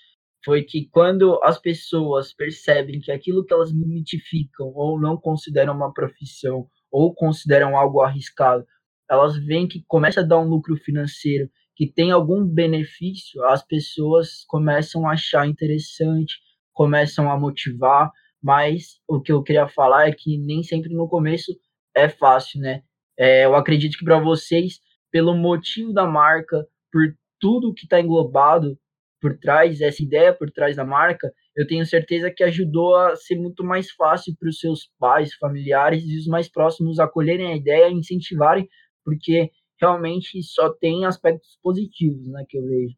[0.44, 5.94] foi que quando as pessoas percebem que aquilo que elas mitificam ou não consideram uma
[5.94, 8.66] profissão ou consideram algo arriscado,
[9.10, 11.50] elas veem que começa a dar um lucro financeiro,
[11.82, 16.36] que tem algum benefício, as pessoas começam a achar interessante,
[16.72, 21.52] começam a motivar, mas o que eu queria falar é que nem sempre no começo
[21.96, 22.84] é fácil, né?
[23.18, 24.80] É, eu acredito que para vocês,
[25.12, 27.02] pelo motivo da marca, por
[27.40, 28.78] tudo que está englobado,
[29.20, 33.38] por trás, essa ideia por trás da marca, eu tenho certeza que ajudou a ser
[33.38, 37.90] muito mais fácil para os seus pais, familiares e os mais próximos acolherem a ideia
[37.90, 38.70] e incentivarem,
[39.04, 39.50] porque
[39.82, 42.96] realmente só tem aspectos positivos, né, que eu vejo.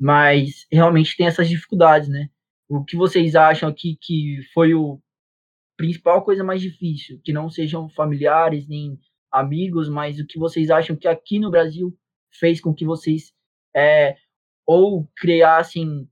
[0.00, 2.28] Mas realmente tem essas dificuldades, né?
[2.68, 5.00] O que vocês acham aqui que foi o
[5.76, 8.98] principal coisa mais difícil, que não sejam familiares nem
[9.30, 11.96] amigos, mas o que vocês acham que aqui no Brasil
[12.30, 13.32] fez com que vocês
[13.76, 14.16] é,
[14.66, 16.08] ou criassem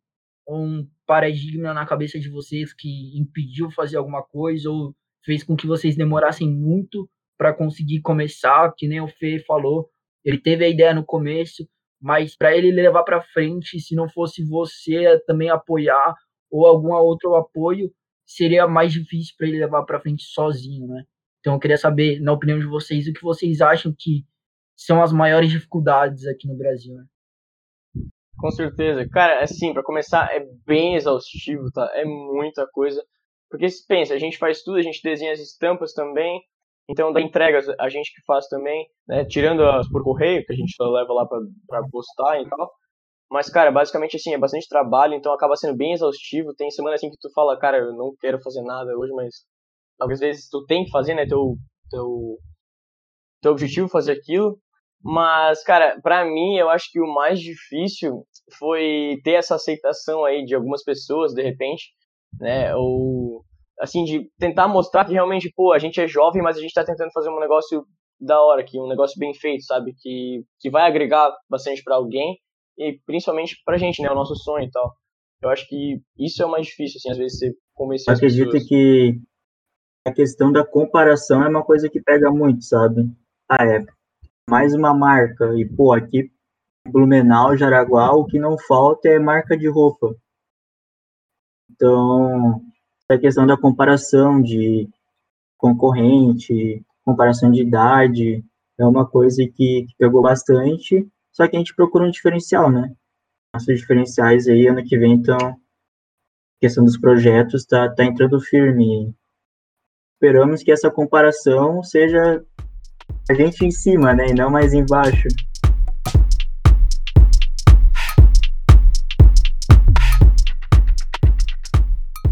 [0.48, 5.66] um paradigma na cabeça de vocês que impediu fazer alguma coisa ou fez com que
[5.66, 9.88] vocês demorassem muito para conseguir começar, que nem o Fê falou,
[10.24, 11.66] ele teve a ideia no começo,
[12.00, 16.14] mas para ele levar para frente, se não fosse você também apoiar
[16.50, 17.92] ou algum outro apoio,
[18.26, 21.04] seria mais difícil para ele levar para frente sozinho, né?
[21.40, 24.24] Então eu queria saber, na opinião de vocês, o que vocês acham que
[24.76, 27.04] são as maiores dificuldades aqui no Brasil, né?
[28.38, 29.06] Com certeza.
[29.10, 31.90] Cara, assim, para começar, é bem exaustivo, tá?
[31.94, 33.04] É muita coisa.
[33.50, 36.40] Porque se pensa, a gente faz tudo, a gente desenha as estampas também,
[36.90, 39.24] então da entrega a gente que faz também, né?
[39.24, 42.68] Tirando as por correio, que a gente leva lá para postar e tal.
[43.30, 46.52] Mas, cara, basicamente assim, é bastante trabalho, então acaba sendo bem exaustivo.
[46.54, 49.34] Tem semana assim que tu fala, cara, eu não quero fazer nada hoje, mas
[50.00, 51.24] às vezes tu tem que fazer, né?
[51.26, 51.54] Teu,
[51.90, 52.38] teu,
[53.40, 54.58] teu objetivo é fazer aquilo.
[55.02, 58.26] Mas, cara, para mim, eu acho que o mais difícil
[58.58, 61.84] foi ter essa aceitação aí de algumas pessoas, de repente,
[62.38, 62.74] né?
[62.74, 63.44] Ou,
[63.80, 66.84] assim, de tentar mostrar que realmente, pô, a gente é jovem, mas a gente tá
[66.84, 67.84] tentando fazer um negócio
[68.20, 69.94] da hora aqui, um negócio bem feito, sabe?
[69.98, 72.38] Que, que vai agregar bastante para alguém
[72.78, 74.10] e principalmente pra gente, né?
[74.10, 74.94] O nosso sonho e tal.
[75.42, 78.32] Eu acho que isso é o mais difícil, assim, às vezes você convencer pessoas.
[78.32, 79.18] Acredito que
[80.06, 83.10] a questão da comparação é uma coisa que pega muito, sabe?
[83.48, 83.84] Ah, é
[84.48, 85.54] mais uma marca.
[85.56, 86.30] E, pô, aqui
[86.86, 90.14] Blumenau, Jaraguá, o que não falta é marca de roupa.
[91.70, 92.60] Então,
[93.14, 94.88] a questão da comparação de
[95.58, 98.44] concorrente, comparação de idade,
[98.78, 102.92] é uma coisa que, que pegou bastante, só que a gente procura um diferencial, né?
[103.54, 105.56] Nossos diferenciais aí, ano que vem, então,
[106.60, 109.14] questão dos projetos tá, tá entrando firme.
[110.14, 112.44] Esperamos que essa comparação seja
[113.28, 114.28] a gente em cima, né?
[114.28, 115.28] E não mais embaixo.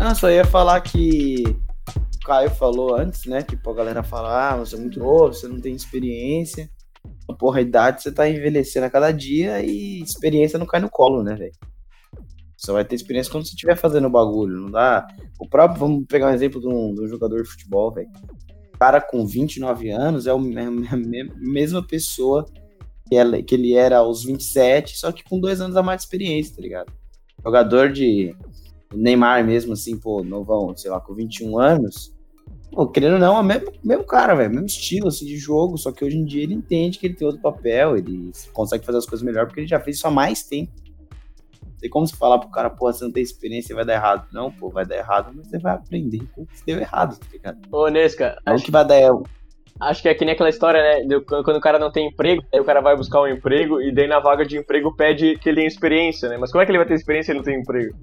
[0.08, 3.42] Não, só ia falar que o Caio falou antes, né?
[3.42, 6.70] Tipo, a galera fala, ah, você é muito novo, você não tem experiência.
[7.38, 11.22] Porra, a idade você tá envelhecendo a cada dia e experiência não cai no colo,
[11.22, 11.52] né, velho?
[12.56, 15.06] Você vai ter experiência quando você estiver fazendo o bagulho, não dá.
[15.38, 18.08] O próprio, vamos pegar um exemplo de um, de um jogador de futebol, velho
[18.80, 20.96] cara com 29 anos é, é a
[21.36, 22.46] mesma pessoa
[23.08, 26.04] que, ela, que ele era aos 27, só que com dois anos a mais de
[26.04, 26.92] experiência, tá ligado?
[27.44, 28.34] Jogador de
[28.92, 32.14] Neymar mesmo, assim, pô, novão, sei lá, com 21 anos,
[32.72, 35.76] pô, querendo ou não, é o mesmo, mesmo cara, velho, mesmo estilo, assim, de jogo,
[35.76, 38.98] só que hoje em dia ele entende que ele tem outro papel, ele consegue fazer
[38.98, 40.72] as coisas melhor porque ele já fez isso há mais tempo
[41.80, 44.26] tem como você falar pro cara, pô, você não tem experiência, vai dar errado.
[44.32, 47.26] Não, pô, vai dar errado, mas você vai aprender com o que deu errado, tá
[47.32, 47.58] ligado?
[47.70, 48.36] Ô, Nesca.
[48.44, 48.64] Não acho...
[48.64, 49.22] que vai dar errado.
[49.80, 51.04] Acho que é que nem aquela história, né?
[51.04, 53.94] De quando o cara não tem emprego, aí o cara vai buscar um emprego e
[53.94, 56.36] daí na vaga de emprego pede que ele tenha experiência, né?
[56.36, 57.96] Mas como é que ele vai ter experiência se ele não tem emprego?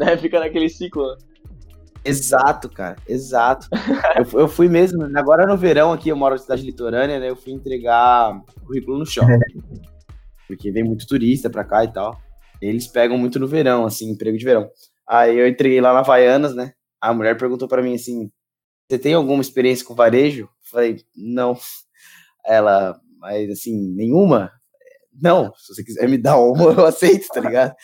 [0.00, 0.16] Né?
[0.18, 1.16] Fica naquele ciclo, né?
[2.02, 3.68] Exato, cara, exato.
[4.16, 7.28] eu, eu, fui mesmo, agora no verão aqui, eu moro na cidade litorânea, né?
[7.28, 9.38] Eu fui entregar currículo no shopping.
[10.48, 12.18] Porque vem muito turista pra cá e tal.
[12.60, 14.70] Eles pegam muito no verão, assim, emprego de verão.
[15.06, 16.72] Aí eu entreguei lá na Havaianas, né?
[17.00, 18.30] A mulher perguntou para mim assim:
[18.88, 20.48] Você tem alguma experiência com varejo?
[20.62, 21.56] Falei, não.
[22.44, 24.50] Ela, mas assim, nenhuma?
[25.12, 27.74] Não, se você quiser me dar uma, eu aceito, tá ligado?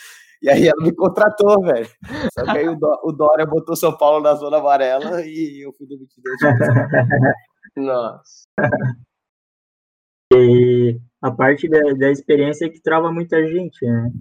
[0.42, 1.88] E aí ela me contratou, velho.
[2.32, 5.72] Só que aí o, Dó, o Dória botou São Paulo na zona amarela e eu
[5.72, 6.24] fui demitido.
[7.76, 8.44] Nossa.
[10.34, 14.12] E a parte da, da experiência é que trava muita gente, né?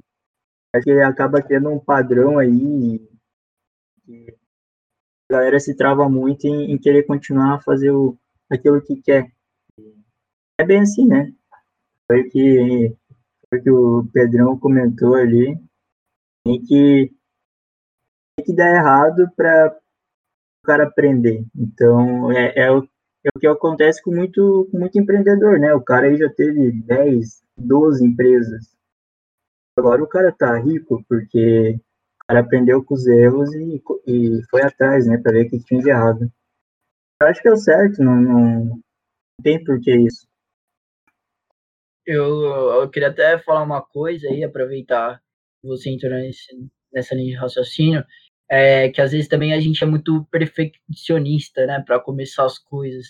[0.73, 3.01] Acho que acaba tendo um padrão aí.
[5.29, 8.17] a galera se trava muito em, em, querer continuar a fazer o,
[8.49, 9.31] aquilo que quer.
[10.57, 11.33] É bem assim, né?
[12.07, 12.95] Foi que,
[13.49, 15.57] foi que o Pedrão comentou ali.
[16.45, 17.11] Tem que,
[18.37, 19.75] tem que dar errado para
[20.63, 21.43] o cara aprender.
[21.55, 22.87] Então, é, é o
[23.25, 25.73] é o que acontece com muito, com muito empreendedor, né?
[25.73, 28.77] O cara aí já teve 10, 12 empresas.
[29.75, 34.61] Agora o cara tá rico porque o cara aprendeu com os erros e, e foi
[34.61, 35.17] atrás, né?
[35.17, 36.31] Pra ver o que tinha de errado.
[37.19, 38.79] Eu acho que é o certo, não, não,
[39.41, 40.27] tem por que isso.
[42.05, 42.43] Eu,
[42.81, 45.19] eu queria até falar uma coisa aí, aproveitar
[45.65, 46.47] você entrou nesse,
[46.93, 48.03] nessa linha de raciocínio
[48.49, 53.07] é, que às vezes também a gente é muito perfeccionista, né, para começar as coisas.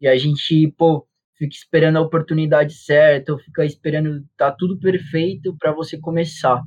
[0.00, 5.56] E a gente, pô, fica esperando a oportunidade certa, ou fica esperando tá tudo perfeito
[5.58, 6.62] para você começar.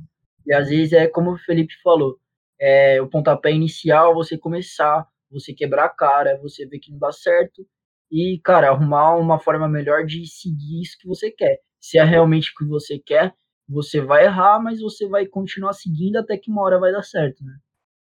[0.46, 2.18] E às vezes é como o Felipe falou,
[2.60, 7.12] é o pontapé inicial, você começar, você quebrar a cara, você ver que não dá
[7.12, 7.66] certo
[8.10, 11.58] e, cara, arrumar uma forma melhor de seguir isso que você quer.
[11.80, 13.34] Se é realmente o que você quer,
[13.68, 17.44] você vai errar, mas você vai continuar seguindo até que uma hora vai dar certo,
[17.44, 17.58] né?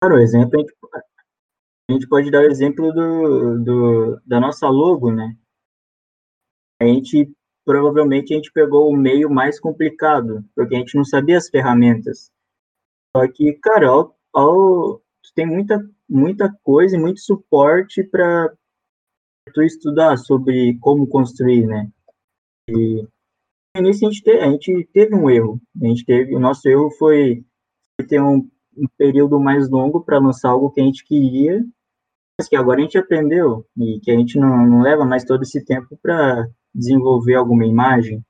[0.01, 0.75] Claro, o exemplo, a gente,
[1.89, 5.37] a gente pode dar o exemplo do, do, da nossa logo, né?
[6.81, 7.31] A gente,
[7.65, 12.31] provavelmente, a gente pegou o meio mais complicado, porque a gente não sabia as ferramentas.
[13.15, 15.03] Só que, cara, ao, ao,
[15.35, 18.53] tem muita, muita coisa e muito suporte para
[19.55, 21.91] tu estudar sobre como construir, né?
[22.69, 23.07] E
[23.77, 25.61] início a gente, te, a gente teve um erro.
[25.81, 27.45] A gente teve, o nosso erro foi
[28.09, 31.63] ter um um período mais longo para lançar algo que a gente queria,
[32.39, 35.43] mas que agora a gente aprendeu e que a gente não, não leva mais todo
[35.43, 38.25] esse tempo para desenvolver alguma imagem.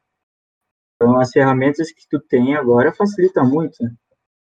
[0.96, 3.76] Então, as ferramentas que tu tem agora facilitam muito.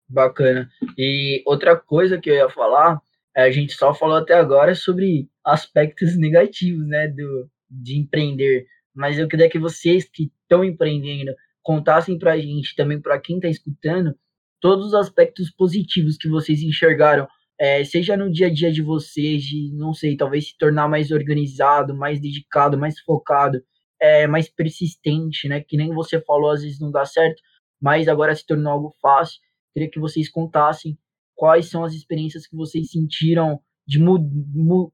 [0.09, 0.69] Bacana.
[0.97, 3.01] E outra coisa que eu ia falar,
[3.37, 8.67] é, a gente só falou até agora sobre aspectos negativos, né, do, de empreender.
[8.99, 11.33] Mas eu queria que vocês que estão empreendendo
[11.63, 14.13] contassem para a gente, também para quem está escutando,
[14.61, 17.29] todos os aspectos positivos que vocês enxergaram,
[17.61, 21.13] é, seja no dia a dia de vocês, de, não sei, talvez se tornar mais
[21.13, 23.63] organizado, mais dedicado, mais focado,
[24.01, 25.61] é, mais persistente, né?
[25.61, 27.41] Que nem você falou, às vezes não dá certo,
[27.81, 29.39] mas agora se tornou algo fácil.
[29.73, 30.99] Queria que vocês contassem
[31.37, 34.01] quais são as experiências que vocês sentiram de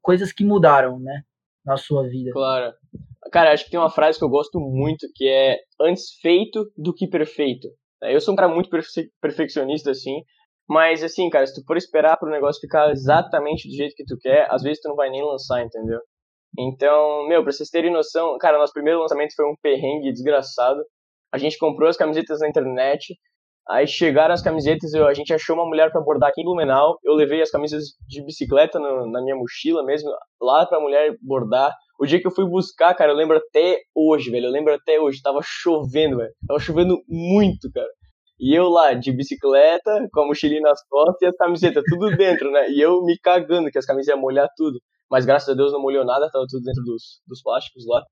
[0.03, 1.23] coisas que mudaram, né?
[1.65, 2.33] Na sua vida.
[2.33, 2.75] Claro.
[3.33, 6.95] Cara, acho que tem uma frase que eu gosto muito que é antes feito do
[6.95, 7.69] que perfeito.
[8.03, 10.21] Eu sou um cara muito perfe perfeccionista, assim,
[10.69, 14.17] mas, assim, cara, se tu for esperar pro negócio ficar exatamente do jeito que tu
[14.19, 16.01] quer, às vezes tu não vai nem lançar, entendeu?
[16.59, 20.81] Então, meu, pra vocês terem noção, cara, nosso primeiro lançamento foi um perrengue desgraçado.
[21.33, 23.15] A gente comprou as camisetas na internet,
[23.69, 26.97] aí chegaram as camisetas, eu, a gente achou uma mulher para bordar aqui em Blumenau,
[27.05, 30.11] eu levei as camisas de bicicleta no, na minha mochila mesmo,
[30.41, 31.75] lá pra mulher bordar.
[31.99, 34.47] O dia que eu fui buscar, cara, eu lembro até hoje, velho.
[34.47, 35.23] Eu lembro até hoje.
[35.23, 36.33] Tava chovendo, velho.
[36.47, 37.89] Tava chovendo muito, cara.
[38.39, 42.51] E eu lá, de bicicleta, com a mochilinha nas costas e as camisetas, tudo dentro,
[42.51, 42.69] né?
[42.69, 44.81] E eu me cagando, que as camisas iam molhar tudo.
[45.11, 48.03] Mas graças a Deus não molhou nada, tava tudo dentro dos, dos plásticos lá.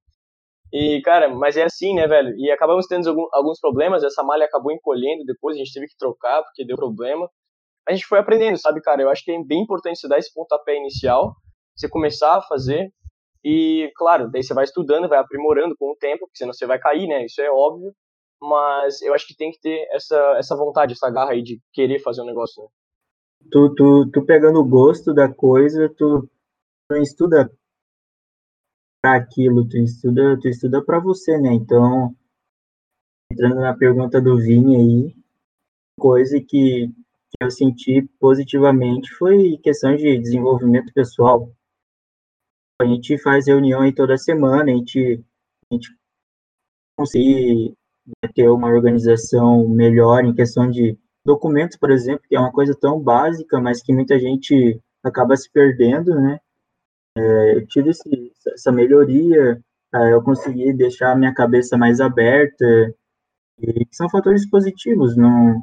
[0.72, 2.34] E, cara, mas é assim, né, velho?
[2.38, 6.42] E acabamos tendo alguns problemas, essa malha acabou encolhendo depois, a gente teve que trocar
[6.42, 7.28] porque deu problema.
[7.86, 9.02] A gente foi aprendendo, sabe, cara?
[9.02, 11.34] Eu acho que é bem importante você dar esse pontapé inicial,
[11.76, 12.90] você começar a fazer,
[13.44, 16.78] e, claro, daí você vai estudando, vai aprimorando com o tempo, porque senão você vai
[16.78, 17.24] cair, né?
[17.24, 17.92] Isso é óbvio.
[18.40, 22.00] Mas eu acho que tem que ter essa, essa vontade, essa garra aí de querer
[22.00, 22.68] fazer um negócio, né?
[23.50, 26.28] Tu, tu, tu pegando o gosto da coisa, tu
[26.90, 27.50] não estuda
[29.00, 31.52] para aquilo, tu estuda, tu estuda para você, né?
[31.52, 32.14] Então,
[33.30, 35.16] entrando na pergunta do Vini aí,
[35.98, 41.52] coisa que, que eu senti positivamente foi questão de desenvolvimento pessoal
[42.82, 45.24] a gente faz reunião toda semana, a gente,
[45.70, 45.88] a gente
[46.96, 47.74] conseguir
[48.34, 53.00] ter uma organização melhor em questão de documentos, por exemplo, que é uma coisa tão
[53.00, 56.40] básica, mas que muita gente acaba se perdendo, né?
[57.16, 59.62] É, eu tive esse, essa melhoria,
[59.94, 62.94] é, eu consegui deixar a minha cabeça mais aberta,
[63.60, 65.62] e são fatores positivos, não,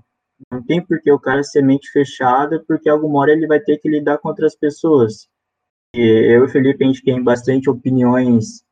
[0.50, 3.78] não tem por que o cara ser mente fechada, porque alguma hora ele vai ter
[3.78, 5.28] que lidar com outras pessoas
[5.94, 8.64] eu e o Felipe, a gente tem bastante opiniões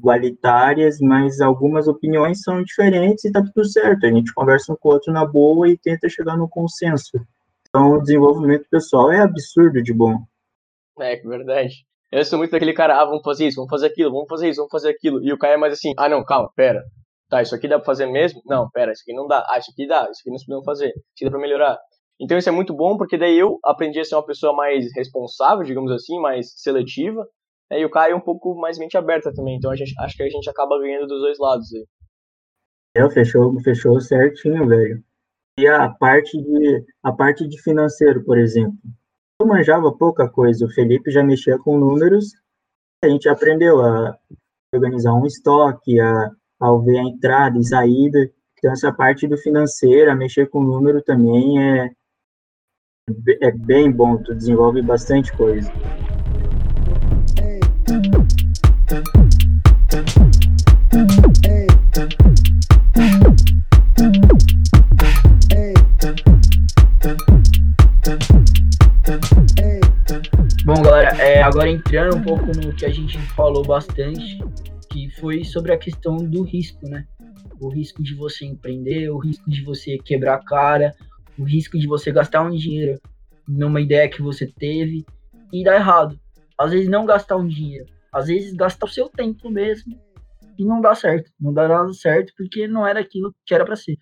[0.00, 4.04] igualitárias, mas algumas opiniões são diferentes e tá tudo certo.
[4.04, 7.20] A gente conversa um com o outro na boa e tenta chegar no consenso.
[7.68, 10.18] Então, o desenvolvimento pessoal é absurdo de bom.
[10.98, 11.86] É, verdade.
[12.10, 14.58] Eu sou muito daquele cara, ah, vamos fazer isso, vamos fazer aquilo, vamos fazer isso,
[14.58, 15.22] vamos fazer aquilo.
[15.22, 16.82] E o cara é mais assim, ah, não, calma, pera.
[17.30, 18.42] Tá, isso aqui dá pra fazer mesmo?
[18.44, 19.46] Não, pera, isso aqui não dá.
[19.48, 20.88] Ah, isso aqui dá, isso aqui nós podemos fazer.
[20.88, 21.78] Isso aqui dá pra melhorar.
[22.22, 25.64] Então isso é muito bom, porque daí eu aprendi a ser uma pessoa mais responsável,
[25.64, 27.26] digamos assim, mais seletiva.
[27.68, 29.56] Né, e o Caio é um pouco mais mente aberta também.
[29.56, 31.84] Então a gente, acho que a gente acaba ganhando dos dois lados aí.
[32.94, 35.02] É, fechou, fechou certinho, velho.
[35.58, 38.78] E a parte de a parte de financeiro, por exemplo.
[39.40, 40.64] Eu manjava pouca coisa.
[40.64, 42.26] O Felipe já mexia com números.
[43.04, 44.16] A gente aprendeu a
[44.72, 48.30] organizar um estoque, a, a ver a entrada e saída.
[48.56, 51.90] Então essa parte do financeiro, a mexer com número também é
[53.40, 55.72] é bem bom, tu desenvolve bastante coisa.
[70.64, 74.38] Bom, galera, é, agora entrando um pouco no que a gente falou bastante,
[74.88, 77.04] que foi sobre a questão do risco, né?
[77.58, 80.94] O risco de você empreender, o risco de você quebrar a cara,
[81.38, 83.00] o risco de você gastar um dinheiro
[83.46, 85.04] numa ideia que você teve
[85.52, 86.18] e dar errado.
[86.58, 90.00] Às vezes não gastar um dinheiro, às vezes gastar o seu tempo mesmo
[90.58, 93.76] e não dá certo, não dá nada certo porque não era aquilo que era para
[93.76, 93.96] ser.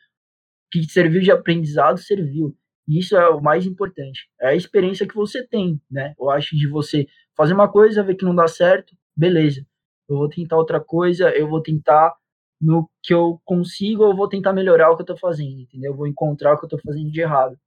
[0.70, 2.56] Que serviu de aprendizado, serviu.
[2.86, 4.28] E isso é o mais importante.
[4.40, 6.14] É a experiência que você tem, né?
[6.18, 7.06] Eu acho de você
[7.36, 9.64] fazer uma coisa, ver que não dá certo, beleza.
[10.08, 12.14] Eu vou tentar outra coisa, eu vou tentar
[12.60, 15.92] no que eu consigo, eu vou tentar melhorar o que eu tô fazendo, entendeu?
[15.92, 17.58] Eu vou encontrar o que eu tô fazendo de errado.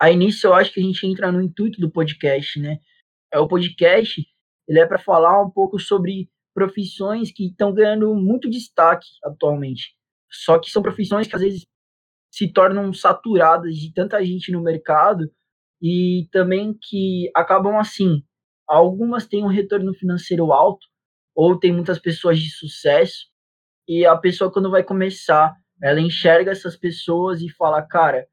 [0.00, 2.78] Aí nisso eu acho que a gente entra no intuito do podcast, né?
[3.32, 4.26] É o podcast,
[4.68, 9.96] ele é para falar um pouco sobre profissões que estão ganhando muito destaque atualmente.
[10.30, 11.66] Só que são profissões que às vezes
[12.30, 15.30] se tornam saturadas de tanta gente no mercado
[15.80, 18.22] e também que acabam assim.
[18.68, 20.86] Algumas têm um retorno financeiro alto
[21.34, 23.26] ou tem muitas pessoas de sucesso
[23.88, 28.26] e a pessoa, quando vai começar, ela enxerga essas pessoas e fala: Cara,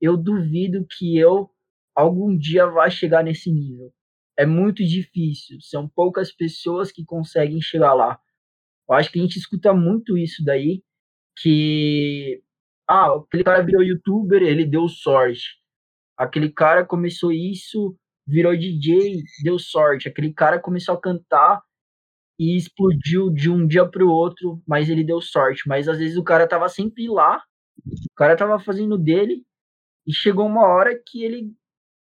[0.00, 1.50] eu duvido que eu
[1.94, 3.92] algum dia vá chegar nesse nível.
[4.36, 5.58] É muito difícil.
[5.60, 8.18] São poucas pessoas que conseguem chegar lá.
[8.88, 10.82] Eu acho que a gente escuta muito isso daí,
[11.38, 12.42] que
[12.88, 15.56] ah, aquele cara virou youtuber, ele deu sorte.
[16.16, 20.08] Aquele cara começou isso, virou DJ, deu sorte.
[20.08, 21.62] Aquele cara começou a cantar,
[22.38, 25.62] e explodiu de um dia para o outro, mas ele deu sorte.
[25.68, 27.42] Mas às vezes o cara tava sempre lá,
[27.86, 29.44] o cara tava fazendo dele,
[30.06, 31.52] e chegou uma hora que ele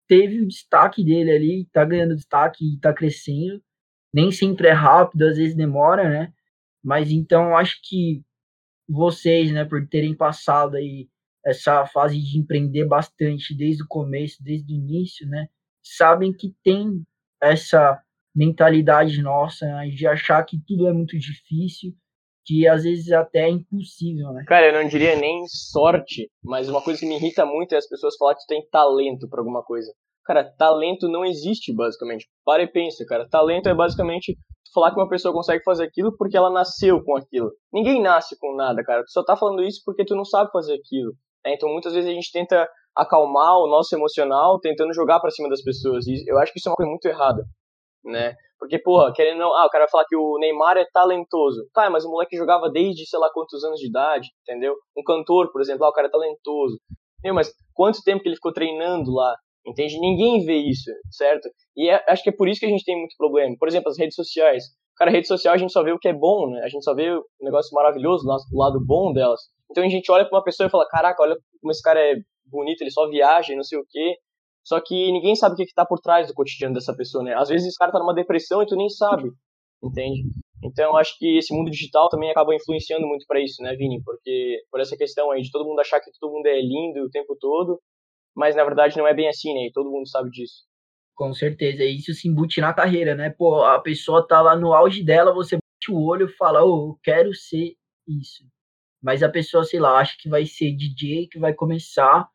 [0.08, 3.62] teve o destaque dele ali, tá ganhando destaque e tá crescendo.
[4.12, 6.32] Nem sempre é rápido, às vezes demora, né?
[6.82, 8.22] Mas então acho que
[8.88, 11.08] vocês, né, por terem passado aí
[11.44, 15.48] essa fase de empreender bastante desde o começo, desde o início, né,
[15.82, 17.02] sabem que tem
[17.42, 18.02] essa
[18.38, 21.90] mentalidade nossa né, de achar que tudo é muito difícil,
[22.46, 24.44] que às vezes até é impossível, né?
[24.46, 27.88] Cara, eu não diria nem sorte, mas uma coisa que me irrita muito é as
[27.88, 29.92] pessoas falar que tu tem talento para alguma coisa.
[30.24, 32.26] Cara, talento não existe, basicamente.
[32.44, 33.28] Para e pensa, cara.
[33.28, 34.36] Talento é basicamente
[34.72, 37.50] falar que uma pessoa consegue fazer aquilo porque ela nasceu com aquilo.
[37.72, 39.02] Ninguém nasce com nada, cara.
[39.02, 41.12] Tu só tá falando isso porque tu não sabe fazer aquilo.
[41.44, 41.54] Né?
[41.54, 45.62] Então, muitas vezes a gente tenta acalmar o nosso emocional tentando jogar para cima das
[45.62, 46.06] pessoas.
[46.06, 47.42] E eu acho que isso é uma coisa muito errada
[48.08, 48.34] né?
[48.58, 49.54] Porque, porra, querendo não.
[49.54, 51.68] Ah, o cara vai falar que o Neymar é talentoso.
[51.72, 54.74] Tá, mas o moleque jogava desde sei lá quantos anos de idade, entendeu?
[54.96, 56.78] Um cantor, por exemplo, ah, o cara é talentoso.
[57.22, 59.36] Meu, mas quanto tempo que ele ficou treinando lá?
[59.66, 60.00] Entende?
[60.00, 61.48] Ninguém vê isso, certo?
[61.76, 63.54] E é, acho que é por isso que a gente tem muito problema.
[63.58, 64.64] Por exemplo, as redes sociais.
[64.96, 66.62] Cara, rede social a gente só vê o que é bom, né?
[66.64, 69.40] A gente só vê o negócio maravilhoso, o lado bom delas.
[69.70, 72.14] Então a gente olha pra uma pessoa e fala: caraca, olha como esse cara é
[72.46, 74.16] bonito, ele só viaja e não sei o quê.
[74.68, 77.32] Só que ninguém sabe o que, está por trás do cotidiano dessa pessoa, né?
[77.34, 79.30] Às vezes esse cara tá numa depressão e tu nem sabe,
[79.82, 80.24] entende?
[80.62, 84.02] Então acho que esse mundo digital também acaba influenciando muito para isso, né, Vini?
[84.04, 87.08] Porque por essa questão aí de todo mundo achar que todo mundo é lindo o
[87.08, 87.80] tempo todo,
[88.36, 89.68] mas na verdade não é bem assim, né?
[89.68, 90.66] E todo mundo sabe disso.
[91.14, 93.30] Com certeza, isso se embute na carreira, né?
[93.30, 96.90] Pô, a pessoa tá lá no auge dela, você bate o olho e fala, oh,
[96.90, 97.72] eu quero ser
[98.06, 98.44] isso.
[99.02, 102.28] Mas a pessoa, sei lá, acha que vai ser DJ, que vai começar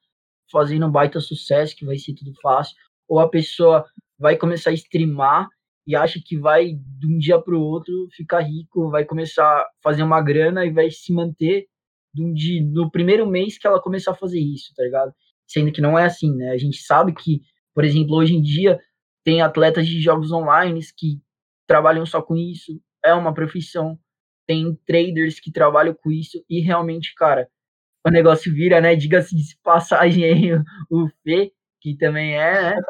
[0.54, 2.76] fazendo um baita sucesso, que vai ser tudo fácil,
[3.10, 3.86] ou a pessoa
[4.18, 5.49] vai começar a streamar
[5.86, 9.70] e acha que vai de um dia para o outro ficar rico, vai começar a
[9.84, 11.66] fazer uma grana e vai se manter
[12.14, 15.12] de um dia, no primeiro mês que ela começar a fazer isso, tá ligado?
[15.47, 16.51] Sendo que não é assim, né?
[16.51, 17.41] A gente sabe que,
[17.74, 18.80] por exemplo, hoje em dia
[19.26, 21.20] tem atletas de jogos online que
[21.68, 23.99] trabalham só com isso, é uma profissão.
[24.45, 27.47] Tem traders que trabalham com isso e realmente, cara,
[28.06, 28.95] o negócio vira, né?
[28.95, 30.51] Diga-se de passagem aí
[30.89, 31.51] o Fê,
[31.82, 32.82] que também é, né?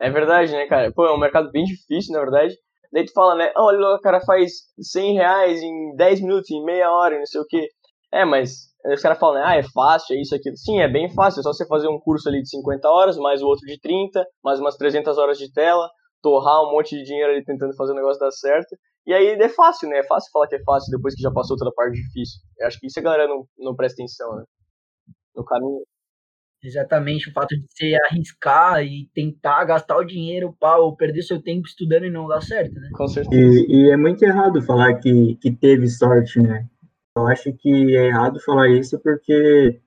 [0.00, 0.90] É verdade, né, cara?
[0.92, 2.56] Pô, é um mercado bem difícil, na verdade.
[2.92, 3.52] Daí tu fala, né?
[3.56, 7.46] Olha, o cara faz 100 reais em 10 minutos, em meia hora, não sei o
[7.46, 7.68] quê.
[8.12, 9.42] É, mas os caras falam, né?
[9.44, 10.56] Ah, é fácil, é isso, aqui.
[10.56, 11.40] Sim, é bem fácil.
[11.40, 14.24] É só você fazer um curso ali de 50 horas, mais o outro de 30,
[14.42, 15.88] mais umas 300 horas de tela,
[16.22, 18.74] torrar um monte de dinheiro ali tentando fazer o negócio dar certo.
[19.06, 19.98] E aí é fácil, né?
[19.98, 22.40] É fácil falar que é fácil depois que já passou toda a parte difícil.
[22.58, 24.44] Eu acho que isso a galera não, não presta atenção, né?
[25.34, 25.82] No caminho.
[26.62, 31.40] Exatamente, o fato de você arriscar e tentar gastar o dinheiro para ou perder seu
[31.40, 32.90] tempo estudando e não dar certo, né?
[32.92, 33.64] Com certeza.
[33.66, 36.68] E, e, é muito errado falar que, que teve sorte, né?
[37.16, 39.80] Eu acho que é errado falar isso porque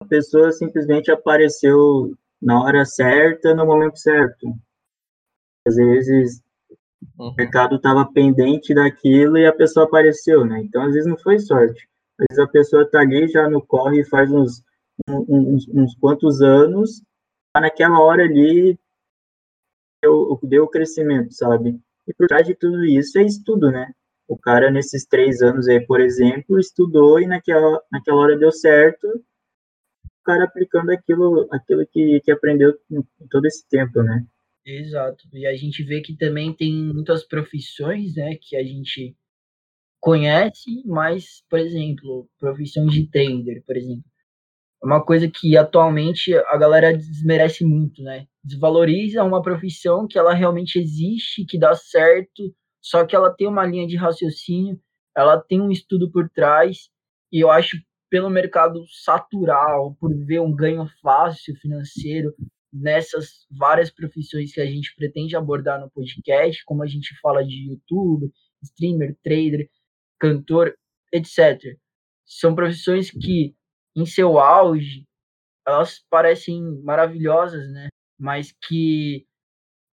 [0.00, 4.54] a pessoa simplesmente apareceu na hora certa, no momento certo.
[5.66, 6.42] Às vezes.
[7.18, 10.60] O mercado estava pendente daquilo e a pessoa apareceu, né?
[10.60, 11.88] Então, às vezes não foi sorte.
[12.18, 14.62] Às vezes a pessoa tá ali já no corre faz uns
[15.08, 17.02] uns, uns quantos anos,
[17.54, 18.78] naquela hora ali
[20.02, 21.80] deu, deu crescimento, sabe?
[22.06, 23.92] E por trás de tudo isso é estudo, né?
[24.28, 29.06] O cara, nesses três anos aí, por exemplo, estudou e naquela, naquela hora deu certo,
[29.06, 34.24] o cara aplicando aquilo, aquilo que, que aprendeu em todo esse tempo, né?
[34.66, 35.24] Exato.
[35.32, 39.14] E a gente vê que também tem muitas profissões, né, que a gente
[40.00, 44.04] conhece, mas, por exemplo, profissão de trader, por exemplo.
[44.82, 48.26] É uma coisa que atualmente a galera desmerece muito, né?
[48.44, 53.66] Desvaloriza uma profissão que ela realmente existe, que dá certo, só que ela tem uma
[53.66, 54.80] linha de raciocínio,
[55.16, 56.90] ela tem um estudo por trás,
[57.32, 57.78] e eu acho
[58.10, 59.68] pelo mercado saturar,
[60.00, 62.34] por ver um ganho fácil financeiro
[62.74, 67.70] nessas várias profissões que a gente pretende abordar no podcast, como a gente fala de
[67.70, 68.28] youtuber,
[68.62, 69.68] streamer, trader,
[70.18, 70.74] cantor,
[71.12, 71.60] etc.
[72.26, 73.54] São profissões que
[73.96, 75.06] em seu auge,
[75.66, 77.88] elas parecem maravilhosas, né?
[78.18, 79.24] Mas que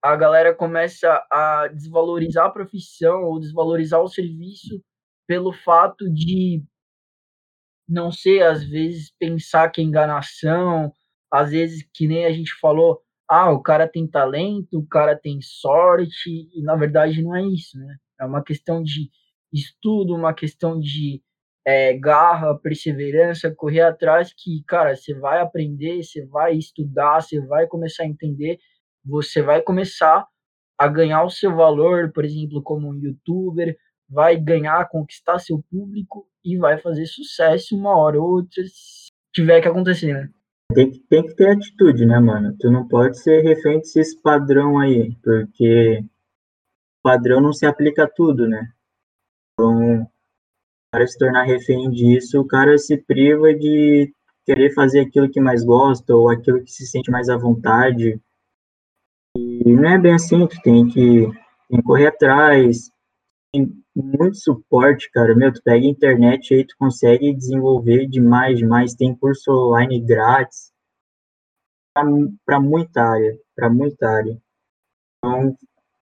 [0.04, 4.82] a galera começa a desvalorizar a profissão ou desvalorizar o serviço
[5.28, 6.64] pelo fato de
[7.88, 10.92] não ser, às vezes, pensar que é enganação,
[11.32, 15.40] às vezes, que nem a gente falou, ah, o cara tem talento, o cara tem
[15.42, 17.96] sorte, e na verdade não é isso, né?
[18.20, 19.10] É uma questão de
[19.54, 21.22] estudo, uma questão de
[21.66, 27.68] é, garra, perseverança, correr atrás, que, cara, você vai aprender, você vai estudar, você vai
[27.68, 28.60] começar a entender,
[29.06, 30.28] você vai começar
[30.78, 33.78] a ganhar o seu valor, por exemplo, como um youtuber,
[34.10, 39.62] vai ganhar, conquistar seu público e vai fazer sucesso uma hora ou outra, se tiver
[39.62, 40.30] que acontecer, né?
[40.74, 42.56] Tem que, tem que ter atitude, né, mano?
[42.60, 46.04] Tu não pode ser refém desses padrão aí, porque
[47.04, 48.72] padrão não se aplica a tudo, né?
[49.54, 50.08] Então,
[50.92, 54.14] cara se tornar refém disso, o cara se priva de
[54.46, 58.20] querer fazer aquilo que mais gosta ou aquilo que se sente mais à vontade.
[59.38, 61.26] E não é bem assim, tu tem que,
[61.70, 62.92] tem que correr atrás,
[63.54, 65.36] tem muito suporte, cara.
[65.36, 68.94] Meu, tu pega internet aí, tu consegue desenvolver demais, demais.
[68.94, 70.72] Tem curso online grátis
[72.46, 74.42] para muita área, para muita área.
[75.18, 75.56] Então,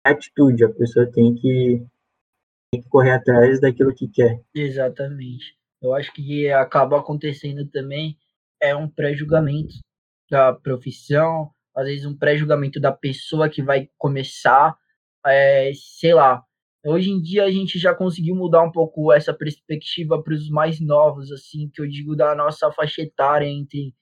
[0.04, 1.86] atitude, a pessoa tem que
[2.72, 4.40] tem que correr atrás daquilo que quer.
[4.54, 5.56] Exatamente.
[5.80, 8.18] Eu acho que acaba acontecendo também
[8.60, 9.74] é um pré-julgamento
[10.30, 14.76] da profissão, às vezes um pré-julgamento da pessoa que vai começar,
[15.26, 16.42] é, sei lá.
[16.86, 20.78] Hoje em dia a gente já conseguiu mudar um pouco essa perspectiva para os mais
[20.80, 23.94] novos, assim, que eu digo da nossa faixa etária entre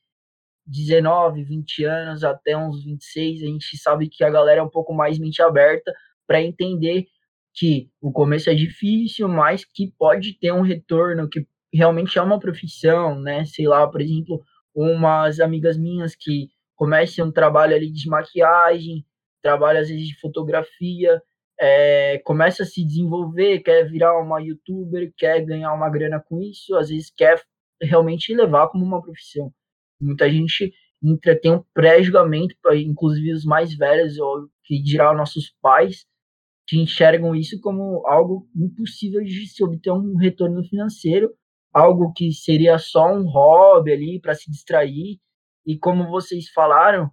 [0.66, 4.92] 19, 20 anos até uns 26, a gente sabe que a galera é um pouco
[4.94, 5.92] mais mente aberta
[6.26, 7.06] para entender
[7.54, 12.40] que o começo é difícil, mas que pode ter um retorno, que realmente é uma
[12.40, 13.44] profissão, né?
[13.44, 14.42] Sei lá, por exemplo,
[14.74, 19.04] umas amigas minhas que começam um trabalho ali de maquiagem,
[19.42, 21.22] trabalho às vezes de fotografia,
[21.62, 26.74] é, começa a se desenvolver, quer virar uma youtuber, quer ganhar uma grana com isso,
[26.74, 27.40] às vezes quer
[27.80, 29.52] realmente levar como uma profissão.
[30.00, 36.04] Muita gente entra, tem um pré-julgamento, inclusive os mais velhos, ou que dirá nossos pais,
[36.66, 41.32] que enxergam isso como algo impossível de se obter um retorno financeiro,
[41.72, 45.20] algo que seria só um hobby ali para se distrair.
[45.64, 47.08] E como vocês falaram,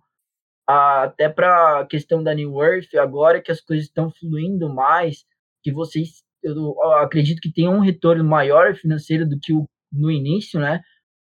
[0.71, 5.25] até para a questão da New Earth, agora que as coisas estão fluindo mais,
[5.63, 10.59] que vocês, eu acredito que tem um retorno maior financeiro do que o, no início,
[10.59, 10.81] né?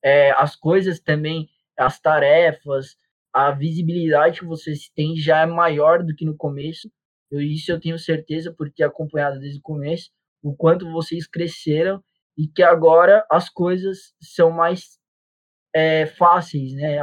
[0.03, 2.95] É, as coisas também, as tarefas,
[3.31, 6.89] a visibilidade que vocês têm já é maior do que no começo
[7.31, 10.09] Eu, isso eu tenho certeza por ter acompanhado desde o começo,
[10.41, 12.03] o quanto vocês cresceram
[12.37, 14.97] e que agora as coisas são mais
[15.75, 16.97] é, fáceis, né?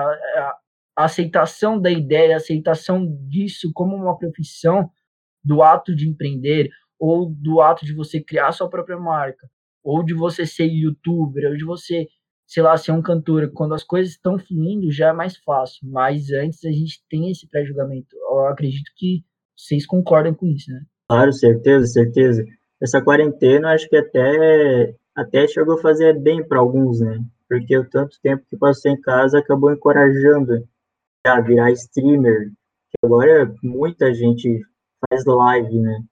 [0.96, 4.90] A aceitação da ideia, a aceitação disso como uma profissão,
[5.42, 9.48] do ato de empreender, ou do ato de você criar sua própria marca,
[9.82, 12.06] ou de você ser youtuber, ou de você,
[12.46, 16.30] sei lá, ser um cantor, quando as coisas estão fluindo já é mais fácil, mas
[16.30, 18.16] antes a gente tem esse pré-julgamento.
[18.16, 19.22] Eu acredito que
[19.56, 20.80] vocês concordam com isso, né?
[21.08, 22.44] Claro, certeza, certeza.
[22.80, 27.20] Essa quarentena acho que até até chegou a fazer bem para alguns, né?
[27.48, 30.66] Porque o tanto tempo que passou em casa acabou encorajando
[31.26, 32.52] a virar streamer.
[33.02, 34.60] Agora muita gente
[35.08, 36.04] faz live, né?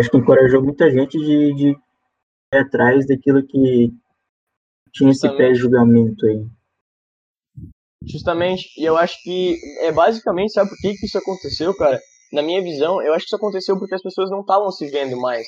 [0.00, 1.78] acho que encorajou muita gente de, de ir
[2.52, 3.92] atrás daquilo que
[4.92, 6.46] tinha esse pré-julgamento aí.
[8.06, 12.00] Justamente, e eu acho que é basicamente, sabe por que, que isso aconteceu, cara?
[12.32, 15.18] Na minha visão, eu acho que isso aconteceu porque as pessoas não estavam se vendo
[15.20, 15.46] mais,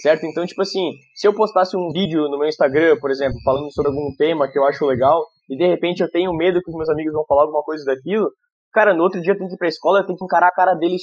[0.00, 0.26] certo?
[0.26, 3.90] Então, tipo assim, se eu postasse um vídeo no meu Instagram, por exemplo, falando sobre
[3.90, 6.88] algum tema que eu acho legal, e de repente eu tenho medo que os meus
[6.88, 8.30] amigos vão falar alguma coisa daquilo,
[8.72, 10.54] cara, no outro dia eu tenho que ir pra escola, eu tenho que encarar a
[10.54, 11.02] cara deles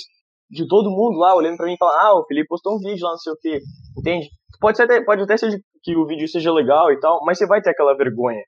[0.49, 3.05] de todo mundo lá olhando para mim e falar, ah, o Felipe postou um vídeo
[3.05, 3.59] lá, não sei o que,
[3.97, 4.27] entende?
[4.59, 7.61] Pode, ser, pode até ser que o vídeo seja legal e tal, mas você vai
[7.61, 8.43] ter aquela vergonha,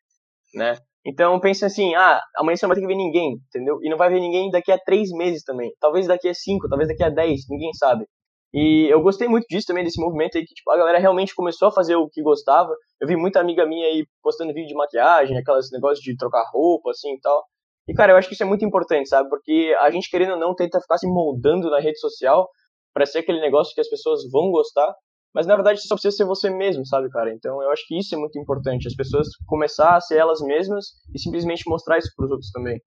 [0.53, 0.75] né?
[1.05, 3.77] Então pensa assim, ah, amanhã você não vai ter que ver ninguém, entendeu?
[3.81, 5.71] E não vai ver ninguém daqui a três meses também.
[5.79, 8.05] Talvez daqui a cinco, talvez daqui a dez, ninguém sabe.
[8.53, 11.69] E eu gostei muito disso também, desse movimento aí, que tipo, a galera realmente começou
[11.69, 12.75] a fazer o que gostava.
[13.01, 16.91] Eu vi muita amiga minha aí postando vídeo de maquiagem, aquelas negócios de trocar roupa,
[16.91, 17.43] assim e tal.
[17.87, 19.27] E, cara, eu acho que isso é muito importante, sabe?
[19.27, 22.47] Porque a gente, querendo ou não, tenta ficar se moldando na rede social
[22.93, 24.93] para ser aquele negócio que as pessoas vão gostar.
[25.33, 27.33] Mas, na verdade, você só precisa ser você mesmo, sabe, cara?
[27.33, 28.87] Então, eu acho que isso é muito importante.
[28.87, 32.79] As pessoas começar a ser elas mesmas e simplesmente mostrar isso para os outros também.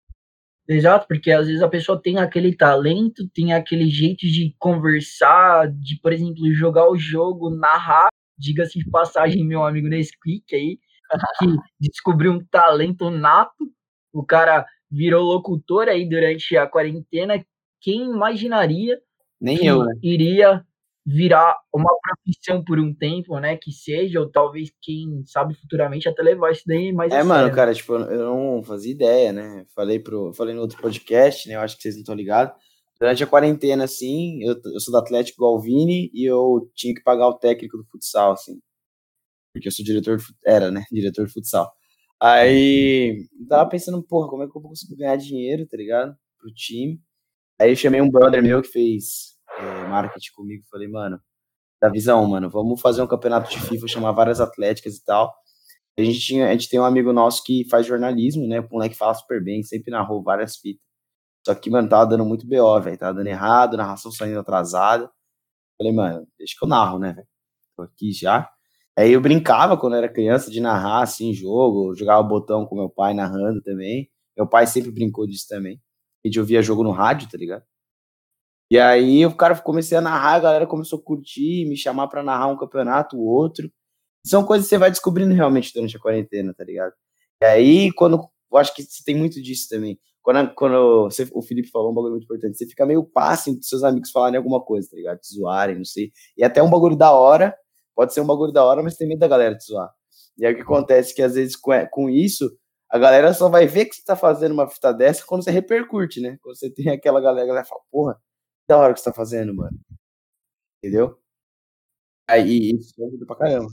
[0.66, 6.00] Exato, porque às vezes a pessoa tem aquele talento, tem aquele jeito de conversar, de,
[6.00, 8.08] por exemplo, jogar o jogo, narrar.
[8.36, 10.78] Diga-se de passagem, meu amigo Nesquik aí,
[11.38, 11.46] que
[11.78, 13.70] descobriu um talento nato.
[14.12, 17.44] O cara virou locutor aí durante a quarentena.
[17.80, 18.98] Quem imaginaria
[19.40, 19.92] Nem que eu, né?
[20.02, 20.64] iria
[21.06, 23.56] virar uma profissão por um tempo, né?
[23.56, 27.54] Que seja, ou talvez, quem sabe, futuramente até levar isso daí mais É, mano, sério.
[27.54, 29.66] cara, tipo, eu não fazia ideia, né?
[29.74, 31.56] Falei, pro, falei no outro podcast, né?
[31.56, 32.54] Eu acho que vocês não estão ligados.
[32.98, 37.28] Durante a quarentena, assim, eu, eu sou do Atlético Galvini e eu tinha que pagar
[37.28, 38.58] o técnico do futsal, assim.
[39.52, 40.84] Porque eu sou diretor, era, né?
[40.90, 41.70] Diretor de futsal.
[42.20, 46.14] Aí tava pensando, porra, como é que eu vou conseguir ganhar dinheiro, tá ligado?
[46.38, 46.98] Pro time.
[47.60, 50.64] Aí eu chamei um brother meu que fez é, marketing comigo.
[50.70, 51.20] Falei, mano,
[51.80, 55.34] da visão, mano, vamos fazer um campeonato de FIFA, chamar várias atléticas e tal.
[55.98, 58.60] A gente, tinha, a gente tem um amigo nosso que faz jornalismo, né?
[58.60, 60.82] O moleque fala super bem, sempre narrou várias fitas.
[61.46, 62.98] Só que, mano, tava dando muito BO, velho.
[62.98, 65.10] Tava dando errado, narração saindo atrasada.
[65.78, 67.28] Falei, mano, deixa que eu narro, né, velho?
[67.76, 68.50] Tô aqui já.
[68.96, 73.12] Aí eu brincava quando era criança de narrar assim jogo, jogava botão com meu pai
[73.14, 74.10] narrando também.
[74.36, 75.80] Meu pai sempre brincou disso também.
[76.24, 77.64] A gente ouvia jogo no rádio, tá ligado?
[78.70, 82.22] E aí o cara comecei a narrar, a galera começou a curtir, me chamar para
[82.22, 83.70] narrar um campeonato, o outro.
[84.26, 86.94] São coisas que você vai descobrindo realmente durante a quarentena, tá ligado?
[87.42, 88.28] E aí, quando.
[88.52, 89.98] Eu acho que você tem muito disso também.
[90.22, 93.68] Quando, quando você, o Felipe falou um bagulho muito importante, você fica meio passe dos
[93.68, 95.18] seus amigos falarem alguma coisa, tá ligado?
[95.18, 96.12] Te zoarem, não sei.
[96.36, 97.54] E até um bagulho da hora,
[97.94, 99.90] Pode ser um bagulho da hora, mas tem medo da galera te zoar.
[100.36, 102.50] E aí o que acontece que às vezes com, com isso,
[102.90, 106.20] a galera só vai ver que você tá fazendo uma fita dessa quando você repercute,
[106.20, 106.36] né?
[106.42, 108.23] Quando você tem aquela galera, a galera fala, porra, que
[108.68, 109.78] da hora que você tá fazendo, mano.
[110.82, 111.18] Entendeu?
[112.28, 113.68] Aí isso ajuda pra caramba.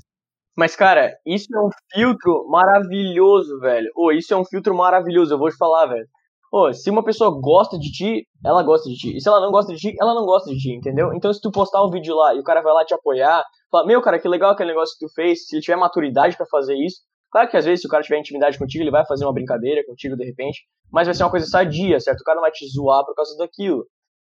[0.58, 3.90] Mas, cara, isso é um filtro maravilhoso, velho.
[3.96, 6.06] Ô, isso é um filtro maravilhoso, eu vou te falar, velho.
[6.52, 9.16] Pô, se uma pessoa gosta de ti, ela gosta de ti.
[9.16, 11.14] E se ela não gosta de ti, ela não gosta de ti, entendeu?
[11.14, 13.88] Então, se tu postar um vídeo lá e o cara vai lá te apoiar, fala,
[13.88, 16.76] meu, cara, que legal aquele negócio que tu fez, se ele tiver maturidade para fazer
[16.76, 16.98] isso,
[17.32, 19.82] claro que às vezes se o cara tiver intimidade contigo, ele vai fazer uma brincadeira
[19.86, 22.20] contigo de repente, mas vai ser uma coisa sadia, certo?
[22.20, 23.86] O cara não vai te zoar por causa daquilo.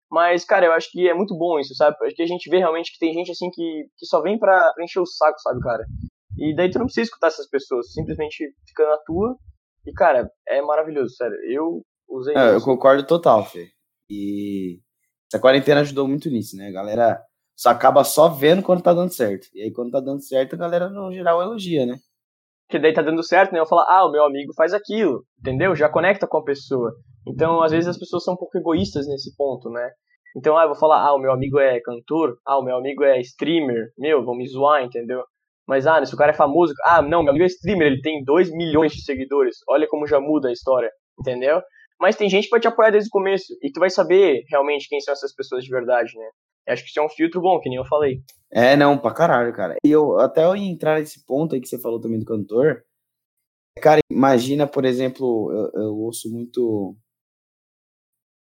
[0.09, 1.97] Mas, cara, eu acho que é muito bom isso, sabe?
[1.97, 4.99] Porque a gente vê realmente que tem gente assim que, que só vem pra encher
[4.99, 5.83] o saco, sabe, cara?
[6.37, 9.35] E daí tu não precisa escutar essas pessoas, simplesmente fica na tua.
[9.85, 11.35] E, cara, é maravilhoso, sério.
[11.49, 13.69] Eu usei é, Eu concordo total, Fê.
[14.09, 14.79] E
[15.31, 16.67] essa quarentena ajudou muito nisso, né?
[16.67, 17.21] A galera
[17.55, 19.47] só acaba só vendo quando tá dando certo.
[19.53, 21.97] E aí, quando tá dando certo, a galera, no geral, elogia, né?
[22.69, 23.59] Que daí tá dando certo, né?
[23.59, 25.75] Eu falo, ah, o meu amigo faz aquilo, entendeu?
[25.75, 26.91] Já conecta com a pessoa.
[27.25, 29.89] Então, às vezes, as pessoas são um pouco egoístas nesse ponto, né?
[30.35, 33.03] Então, ah, eu vou falar, ah, o meu amigo é cantor, ah, o meu amigo
[33.03, 35.23] é streamer, meu, vão me zoar, entendeu?
[35.67, 38.23] Mas, ah, se o cara é famoso, ah, não, meu amigo é streamer, ele tem
[38.23, 40.89] 2 milhões de seguidores, olha como já muda a história,
[41.19, 41.61] entendeu?
[41.99, 44.87] Mas tem gente que vai te apoiar desde o começo e tu vai saber realmente
[44.87, 46.29] quem são essas pessoas de verdade, né?
[46.67, 48.21] Acho que isso é um filtro bom, que nem eu falei.
[48.51, 49.75] É, não, pra caralho, cara.
[49.85, 52.83] E eu até eu entrar nesse ponto aí que você falou também do cantor.
[53.81, 56.95] Cara, imagina, por exemplo, eu, eu ouço muito.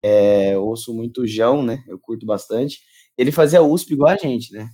[0.03, 1.85] É, eu ouço muito João, né?
[1.89, 2.81] Eu curto bastante.
[3.16, 4.69] Ele fazia USP igual a gente, né?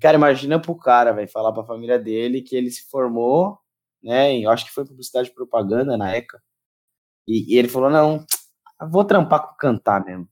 [0.00, 3.58] Cara, imagina pro cara, vai falar pra família dele que ele se formou,
[4.02, 4.38] né?
[4.38, 6.42] Eu acho que foi publicidade e propaganda na ECA.
[7.28, 8.24] E, e ele falou: não,
[8.90, 10.28] vou trampar com cantar mesmo.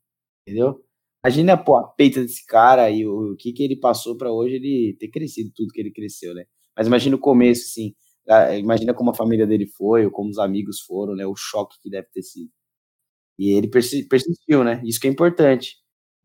[0.47, 0.85] Entendeu?
[1.29, 4.55] Imagina, pô, a peita desse cara e o, o que, que ele passou para hoje
[4.55, 6.47] ele ter crescido tudo que ele cresceu, né?
[6.75, 7.95] Mas imagina o começo, assim.
[8.59, 11.27] Imagina como a família dele foi, ou como os amigos foram, né?
[11.27, 12.51] O choque que deve ter sido.
[13.39, 14.81] E ele persistiu, né?
[14.87, 15.77] Isso que é importante.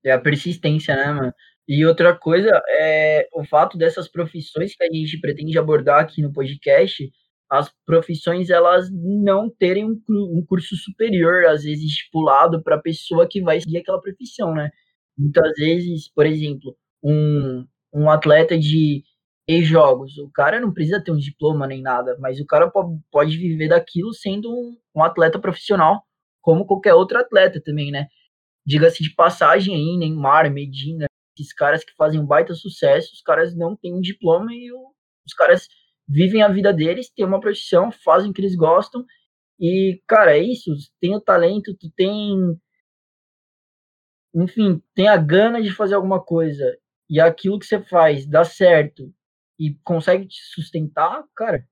[0.06, 1.34] É a persistência, né, mano?
[1.68, 2.49] E outra coisa
[2.80, 7.12] é o fato dessas profissões que a gente pretende abordar aqui no podcast,
[7.49, 13.28] as profissões elas não terem um, um curso superior, às vezes estipulado para a pessoa
[13.30, 14.72] que vai seguir aquela profissão, né?
[15.18, 19.03] Muitas vezes, por exemplo, um, um atleta de
[19.47, 22.72] e-jogos, o cara não precisa ter um diploma nem nada, mas o cara
[23.11, 26.03] pode viver daquilo sendo um, um atleta profissional,
[26.41, 28.07] como qualquer outro atleta também, né?
[28.66, 31.07] Diga-se de passagem aí, Neymar, Medina,
[31.38, 34.91] esses caras que fazem um baita sucesso, os caras não têm um diploma e o,
[35.28, 35.68] os caras
[36.07, 39.05] vivem a vida deles, têm uma profissão, fazem o que eles gostam.
[39.59, 40.72] E, cara, é isso.
[41.01, 42.36] Tem o talento, tu tem
[44.34, 46.77] enfim, tem a gana de fazer alguma coisa
[47.09, 49.13] e aquilo que você faz dá certo
[49.59, 51.63] e consegue te sustentar, cara,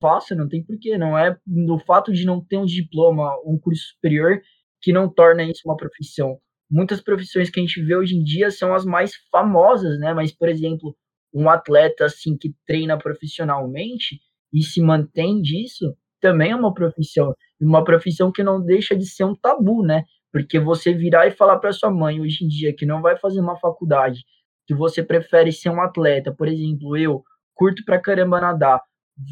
[0.00, 0.98] faça, não tem porquê.
[0.98, 4.40] Não é no fato de não ter um diploma, um curso superior,
[4.82, 6.38] que não torna isso uma profissão.
[6.70, 10.12] Muitas profissões que a gente vê hoje em dia são as mais famosas, né?
[10.12, 10.96] Mas, por exemplo,
[11.32, 14.20] um atleta assim que treina profissionalmente
[14.52, 17.34] e se mantém disso, também é uma profissão.
[17.60, 20.04] Uma profissão que não deixa de ser um tabu, né?
[20.34, 23.38] Porque você virar e falar para sua mãe hoje em dia que não vai fazer
[23.38, 24.24] uma faculdade,
[24.66, 27.22] que você prefere ser um atleta, por exemplo, eu
[27.54, 28.82] curto pra caramba nadar,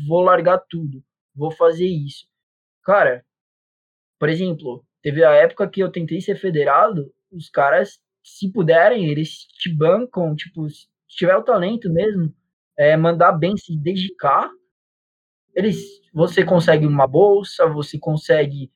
[0.07, 1.03] vou largar tudo,
[1.35, 2.29] vou fazer isso.
[2.85, 3.25] Cara,
[4.17, 9.39] por exemplo, teve a época que eu tentei ser federado, os caras, se puderem, eles
[9.59, 12.33] te bancam, tipo, se tiver o talento mesmo,
[12.79, 14.49] é, mandar bem, se dedicar,
[15.53, 15.83] eles,
[16.15, 18.71] você consegue uma bolsa, você consegue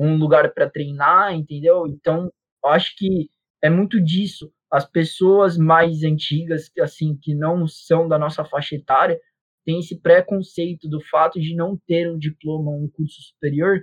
[0.00, 1.86] um lugar para treinar, entendeu?
[1.86, 2.32] Então,
[2.64, 3.28] acho que
[3.62, 4.50] é muito disso.
[4.72, 9.20] As pessoas mais antigas, assim, que não são da nossa faixa etária,
[9.64, 13.78] têm esse preconceito do fato de não ter um diploma, um curso superior,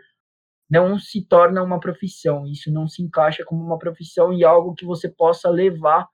[0.67, 2.47] não se torna uma profissão.
[2.47, 6.07] Isso não se encaixa como uma profissão e algo que você possa levar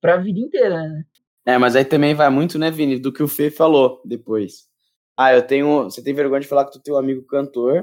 [0.00, 1.04] para a vida inteira, né?
[1.44, 4.68] É, mas aí também vai muito, né, Vini, do que o Fê falou depois.
[5.16, 5.84] Ah, eu tenho.
[5.84, 7.82] Você tem vergonha de falar que tu tem um amigo cantor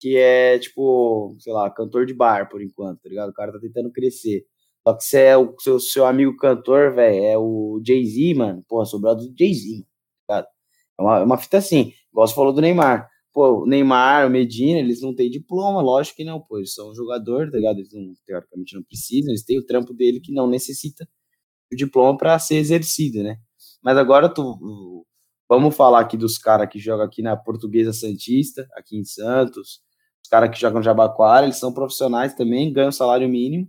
[0.00, 3.30] que é, tipo, sei lá, cantor de bar, por enquanto, tá ligado?
[3.30, 4.46] O cara tá tentando crescer.
[4.86, 8.64] Só que você é o seu, seu amigo cantor, velho, é o Jay-Z, mano.
[8.68, 9.84] Pô, sobrado do Jay-Z,
[10.26, 10.48] tá ligado?
[10.98, 13.08] É uma, é uma fita assim, igual você falou do Neymar.
[13.32, 16.94] Pô, o Neymar, o Medina, eles não têm diploma, lógico que não, pô, eles são
[16.94, 17.78] jogador, tá ligado?
[17.78, 21.08] Eles não, teoricamente não precisam, eles têm o trampo dele que não necessita
[21.72, 23.36] o diploma para ser exercido, né?
[23.82, 25.04] Mas agora tu,
[25.48, 29.80] vamos falar aqui dos caras que jogam aqui na Portuguesa Santista, aqui em Santos,
[30.28, 33.66] os caras que jogam Jabaquara, eles são profissionais também, ganham salário mínimo.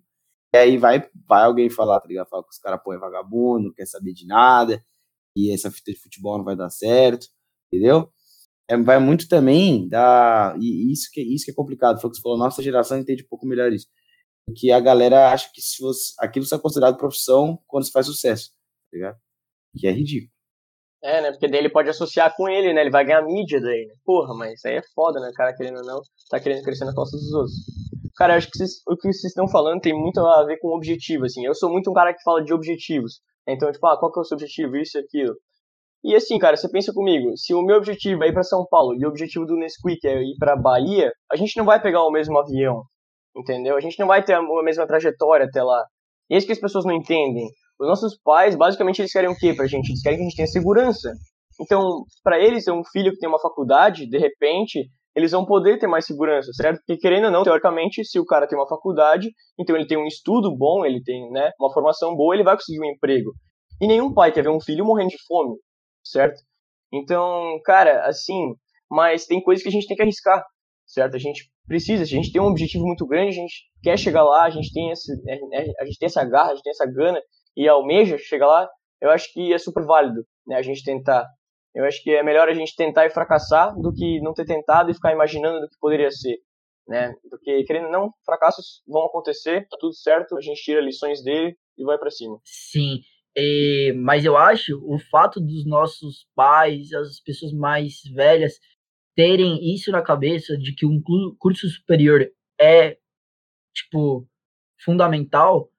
[0.53, 2.27] E aí vai, vai alguém falar, tá ligado?
[2.27, 4.83] Fala que os caras põem vagabundo, não quer saber de nada,
[5.33, 7.27] e essa fita de futebol não vai dar certo,
[7.71, 8.11] entendeu?
[8.69, 10.53] É, vai muito também da.
[10.59, 12.01] E isso que, isso que é complicado.
[12.01, 13.87] Foi o que você falou, nossa geração entende um pouco melhor isso.
[14.45, 18.49] Porque a galera acha que se você, aquilo é considerado profissão quando se faz sucesso,
[18.91, 19.17] tá ligado?
[19.77, 20.33] Que é ridículo.
[21.01, 21.31] É, né?
[21.31, 22.81] Porque daí ele pode associar com ele, né?
[22.81, 23.93] Ele vai ganhar mídia daí, né?
[24.05, 25.29] Porra, mas aí é foda, né?
[25.29, 27.55] O cara querendo ou não, tá querendo crescer na costa dos outros.
[28.17, 31.45] Cara, acho que o que vocês estão falando tem muito a ver com objetivo, assim.
[31.45, 33.21] Eu sou muito um cara que fala de objetivos.
[33.47, 34.75] Então, tipo, ah, qual que é o seu objetivo?
[34.75, 35.35] Isso e aquilo.
[36.03, 38.95] E assim, cara, você pensa comigo, se o meu objetivo é ir para São Paulo
[38.95, 42.11] e o objetivo do Nesquik é ir para Bahia, a gente não vai pegar o
[42.11, 42.83] mesmo avião,
[43.35, 43.75] entendeu?
[43.75, 45.85] A gente não vai ter a mesma trajetória até lá.
[46.29, 47.49] E é isso que as pessoas não entendem.
[47.79, 49.89] Os nossos pais, basicamente, eles querem o quê pra gente?
[49.89, 51.13] Eles querem que a gente tenha segurança.
[51.61, 55.87] Então, para eles, um filho que tem uma faculdade, de repente, eles vão poder ter
[55.87, 56.77] mais segurança, certo?
[56.77, 60.05] Porque querendo ou não, teoricamente, se o cara tem uma faculdade, então ele tem um
[60.05, 63.31] estudo bom, ele tem né, uma formação boa, ele vai conseguir um emprego.
[63.81, 65.55] E nenhum pai quer ver um filho morrendo de fome,
[66.03, 66.41] certo?
[66.91, 68.53] Então, cara, assim,
[68.89, 70.43] mas tem coisas que a gente tem que arriscar,
[70.85, 71.15] certo?
[71.15, 74.45] A gente precisa, a gente tem um objetivo muito grande, a gente quer chegar lá,
[74.45, 76.85] a gente tem esse, é, é, a gente tem essa garra, a gente tem essa
[76.85, 77.21] gana
[77.59, 78.69] e almeja chegar lá,
[79.01, 81.27] eu acho que é super válido, né, a gente tentar.
[81.75, 84.89] Eu acho que é melhor a gente tentar e fracassar do que não ter tentado
[84.89, 86.37] e ficar imaginando do que poderia ser.
[86.87, 87.13] né?
[87.29, 91.55] Porque, querendo ou não, fracassos vão acontecer, tá tudo certo, a gente tira lições dele
[91.77, 92.39] e vai para cima.
[92.45, 93.01] Sim,
[93.35, 98.53] e, mas eu acho o fato dos nossos pais, as pessoas mais velhas,
[99.15, 101.01] terem isso na cabeça de que um
[101.37, 102.25] curso superior
[102.59, 102.97] é,
[103.75, 104.25] tipo,
[104.81, 105.69] fundamental,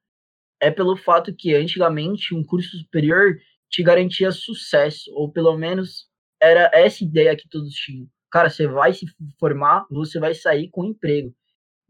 [0.61, 3.37] é pelo fato que antigamente um curso superior
[3.71, 6.09] te garantia sucesso, ou pelo menos
[6.43, 8.07] era essa ideia que todos tinham.
[8.31, 9.07] Cara, você vai se
[9.39, 11.35] formar, você vai sair com emprego.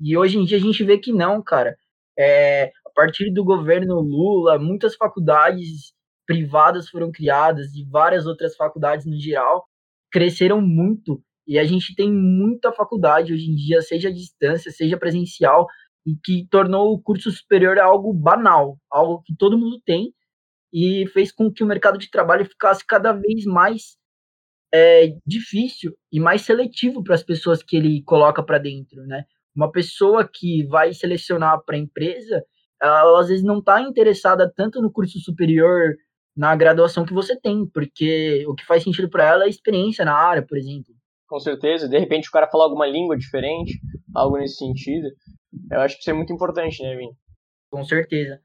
[0.01, 1.77] E hoje em dia a gente vê que não, cara.
[2.19, 5.93] É, a partir do governo Lula, muitas faculdades
[6.27, 9.67] privadas foram criadas e várias outras faculdades no geral
[10.11, 11.23] cresceram muito.
[11.47, 15.67] E a gente tem muita faculdade hoje em dia, seja à distância, seja presencial,
[16.07, 20.13] e que tornou o curso superior algo banal, algo que todo mundo tem,
[20.73, 23.97] e fez com que o mercado de trabalho ficasse cada vez mais
[24.73, 29.25] é, difícil e mais seletivo para as pessoas que ele coloca para dentro, né?
[29.55, 32.45] Uma pessoa que vai selecionar para a empresa,
[32.81, 35.97] ela às vezes não está interessada tanto no curso superior,
[36.37, 40.15] na graduação que você tem, porque o que faz sentido para ela é experiência na
[40.15, 40.95] área, por exemplo.
[41.29, 43.79] Com certeza, de repente o cara falar alguma língua diferente,
[44.15, 45.09] algo nesse sentido.
[45.71, 47.13] Eu acho que isso é muito importante, né, Vini?
[47.71, 48.41] Com certeza.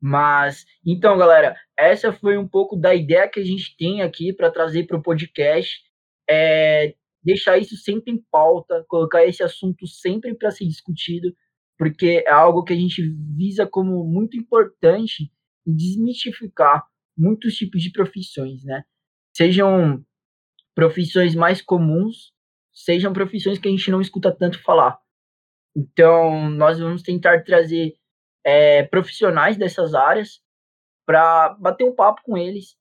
[0.00, 4.50] Mas, então, galera, essa foi um pouco da ideia que a gente tem aqui para
[4.50, 5.80] trazer para o podcast.
[6.28, 11.34] É deixar isso sempre em pauta, colocar esse assunto sempre para ser discutido,
[11.76, 13.02] porque é algo que a gente
[13.36, 15.30] visa como muito importante
[15.66, 16.84] desmistificar
[17.16, 18.82] muitos tipos de profissões, né?
[19.36, 20.02] Sejam
[20.74, 22.32] profissões mais comuns,
[22.72, 24.98] sejam profissões que a gente não escuta tanto falar.
[25.78, 27.94] Então, nós vamos tentar trazer
[28.44, 30.40] é, profissionais dessas áreas
[31.06, 32.76] para bater um papo com eles,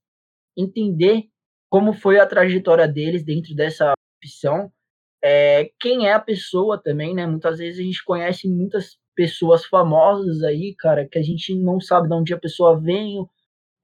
[0.58, 1.30] entender
[1.70, 4.72] como foi a trajetória deles dentro dessa profissão,
[5.24, 7.28] é, quem é a pessoa também, né?
[7.28, 12.08] Muitas vezes a gente conhece muitas pessoas famosas aí, cara, que a gente não sabe
[12.08, 13.28] de onde a pessoa vem,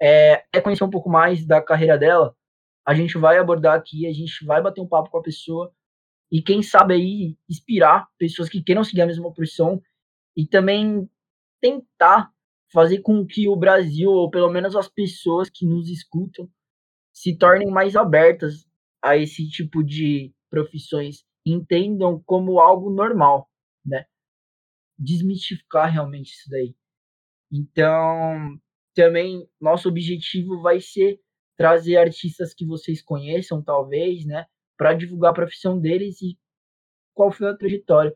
[0.01, 2.35] é, é conhecer um pouco mais da carreira dela.
[2.85, 5.71] A gente vai abordar aqui, a gente vai bater um papo com a pessoa
[6.33, 9.79] e quem sabe aí inspirar pessoas que queiram seguir a mesma profissão
[10.35, 11.07] e também
[11.61, 12.33] tentar
[12.71, 16.49] fazer com que o Brasil, ou pelo menos as pessoas que nos escutam,
[17.13, 18.67] se tornem mais abertas
[18.99, 23.47] a esse tipo de profissões, entendam como algo normal,
[23.85, 24.05] né?
[24.97, 26.75] Desmistificar realmente isso daí.
[27.51, 28.59] Então,
[28.95, 31.19] também nosso objetivo vai ser
[31.55, 34.47] trazer artistas que vocês conheçam, talvez, né,
[34.77, 36.37] para divulgar a profissão deles e
[37.13, 38.15] qual foi a trajetória.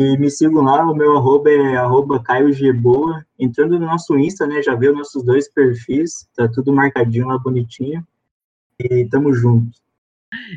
[0.00, 3.26] E me sigam lá, o meu arroba é arroba Caio Geboa.
[3.36, 8.06] Entrando no nosso Insta, né, já viu nossos dois perfis, tá tudo marcadinho lá bonitinho.
[8.78, 9.76] E tamo junto.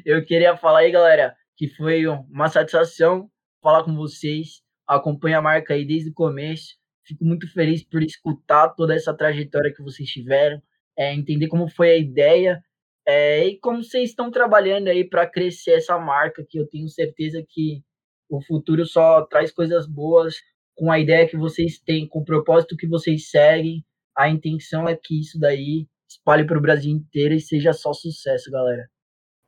[0.06, 3.32] Eu queria falar aí, galera, que foi uma satisfação
[3.64, 4.62] falar com vocês.
[4.86, 6.76] Acompanho a marca aí desde o começo.
[7.04, 10.62] Fico muito feliz por escutar toda essa trajetória que vocês tiveram,
[10.96, 12.64] é, entender como foi a ideia
[13.08, 17.44] é, e como vocês estão trabalhando aí para crescer essa marca, que eu tenho certeza
[17.50, 17.84] que
[18.32, 20.36] o futuro só traz coisas boas
[20.74, 23.84] com a ideia que vocês têm, com o propósito que vocês seguem.
[24.18, 28.50] A intenção é que isso daí espalhe para o Brasil inteiro e seja só sucesso,
[28.50, 28.90] galera.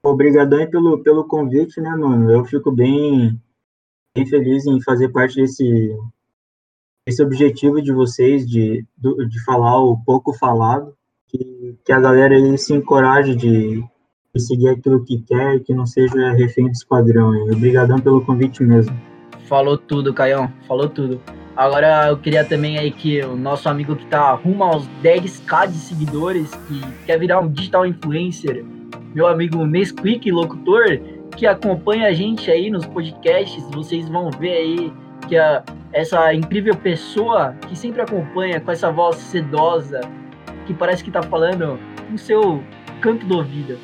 [0.06, 2.30] Obrigadão pelo, pelo convite, né, mano?
[2.30, 3.42] Eu fico bem,
[4.14, 5.98] bem feliz em fazer parte desse,
[7.08, 10.94] desse objetivo de vocês, de, de falar o pouco falado,
[11.28, 13.82] que, que a galera aí se encoraje de,
[14.36, 17.32] de seguir aquilo que quer e que não seja refém do esquadrão.
[17.52, 18.96] Obrigadão pelo convite mesmo.
[19.48, 21.22] Falou tudo, Caião, falou tudo.
[21.56, 25.78] Agora eu queria também aí que o nosso amigo que tá rumo aos 10k de
[25.78, 28.66] seguidores, que quer virar um digital influencer,
[29.14, 31.00] meu amigo Nesquik, locutor,
[31.38, 33.64] que acompanha a gente aí nos podcasts.
[33.72, 34.94] Vocês vão ver aí
[35.28, 40.02] que a, essa incrível pessoa que sempre acompanha com essa voz sedosa,
[40.66, 41.78] que parece que tá falando
[42.10, 42.64] no seu
[43.00, 43.78] canto do ouvido.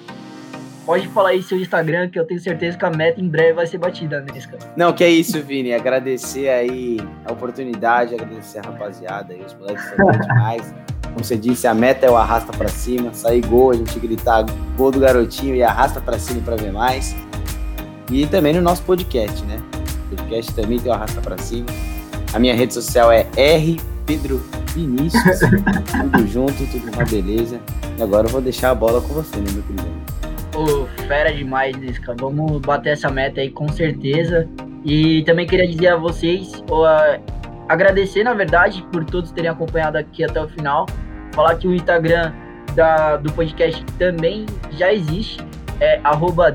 [0.89, 3.67] Pode falar aí seu Instagram, que eu tenho certeza que a meta em breve vai
[3.67, 4.57] ser batida, Nesca.
[4.75, 5.71] Não, que é isso, Vini.
[5.71, 10.73] Agradecer aí a oportunidade, agradecer a rapaziada aí, os moleques são demais.
[11.03, 14.43] Como você disse, a meta é o arrasta para cima, sair gol, a gente gritar
[14.75, 17.15] gol do garotinho e arrasta para cima para ver mais.
[18.11, 19.61] E também no nosso podcast, né?
[20.11, 21.67] O podcast também tem o arrasta para cima.
[22.33, 25.39] A minha rede social é R Pedro Vinícius.
[26.01, 27.59] tudo junto, tudo uma beleza.
[27.95, 30.18] E agora eu vou deixar a bola com você, né, meu querido?
[30.59, 32.13] Ô, fera demais, Lisca.
[32.19, 34.45] Vamos bater essa meta aí com certeza.
[34.83, 36.85] E também queria dizer a vocês, ó,
[37.69, 40.85] agradecer, na verdade, por todos terem acompanhado aqui até o final.
[41.31, 42.33] Falar que o Instagram
[42.75, 45.39] da, do podcast também já existe,
[45.79, 46.01] é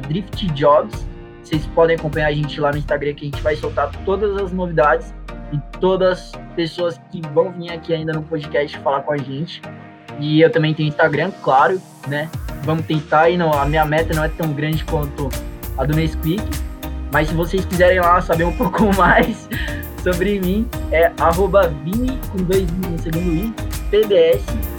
[0.07, 1.07] driftjobs.
[1.42, 4.52] Vocês podem acompanhar a gente lá no Instagram que a gente vai soltar todas as
[4.52, 5.14] novidades
[5.50, 9.62] e todas as pessoas que vão vir aqui ainda no podcast falar com a gente.
[10.20, 12.28] E eu também tenho Instagram, claro, né?
[12.64, 15.28] Vamos tentar e não, a minha meta não é tão grande quanto
[15.76, 16.42] a do Nesquik.
[17.12, 19.48] Mas se vocês quiserem lá saber um pouco mais
[20.02, 23.55] sobre mim, é arroba Vini com dois no segundo i,
[23.90, 24.74] PBS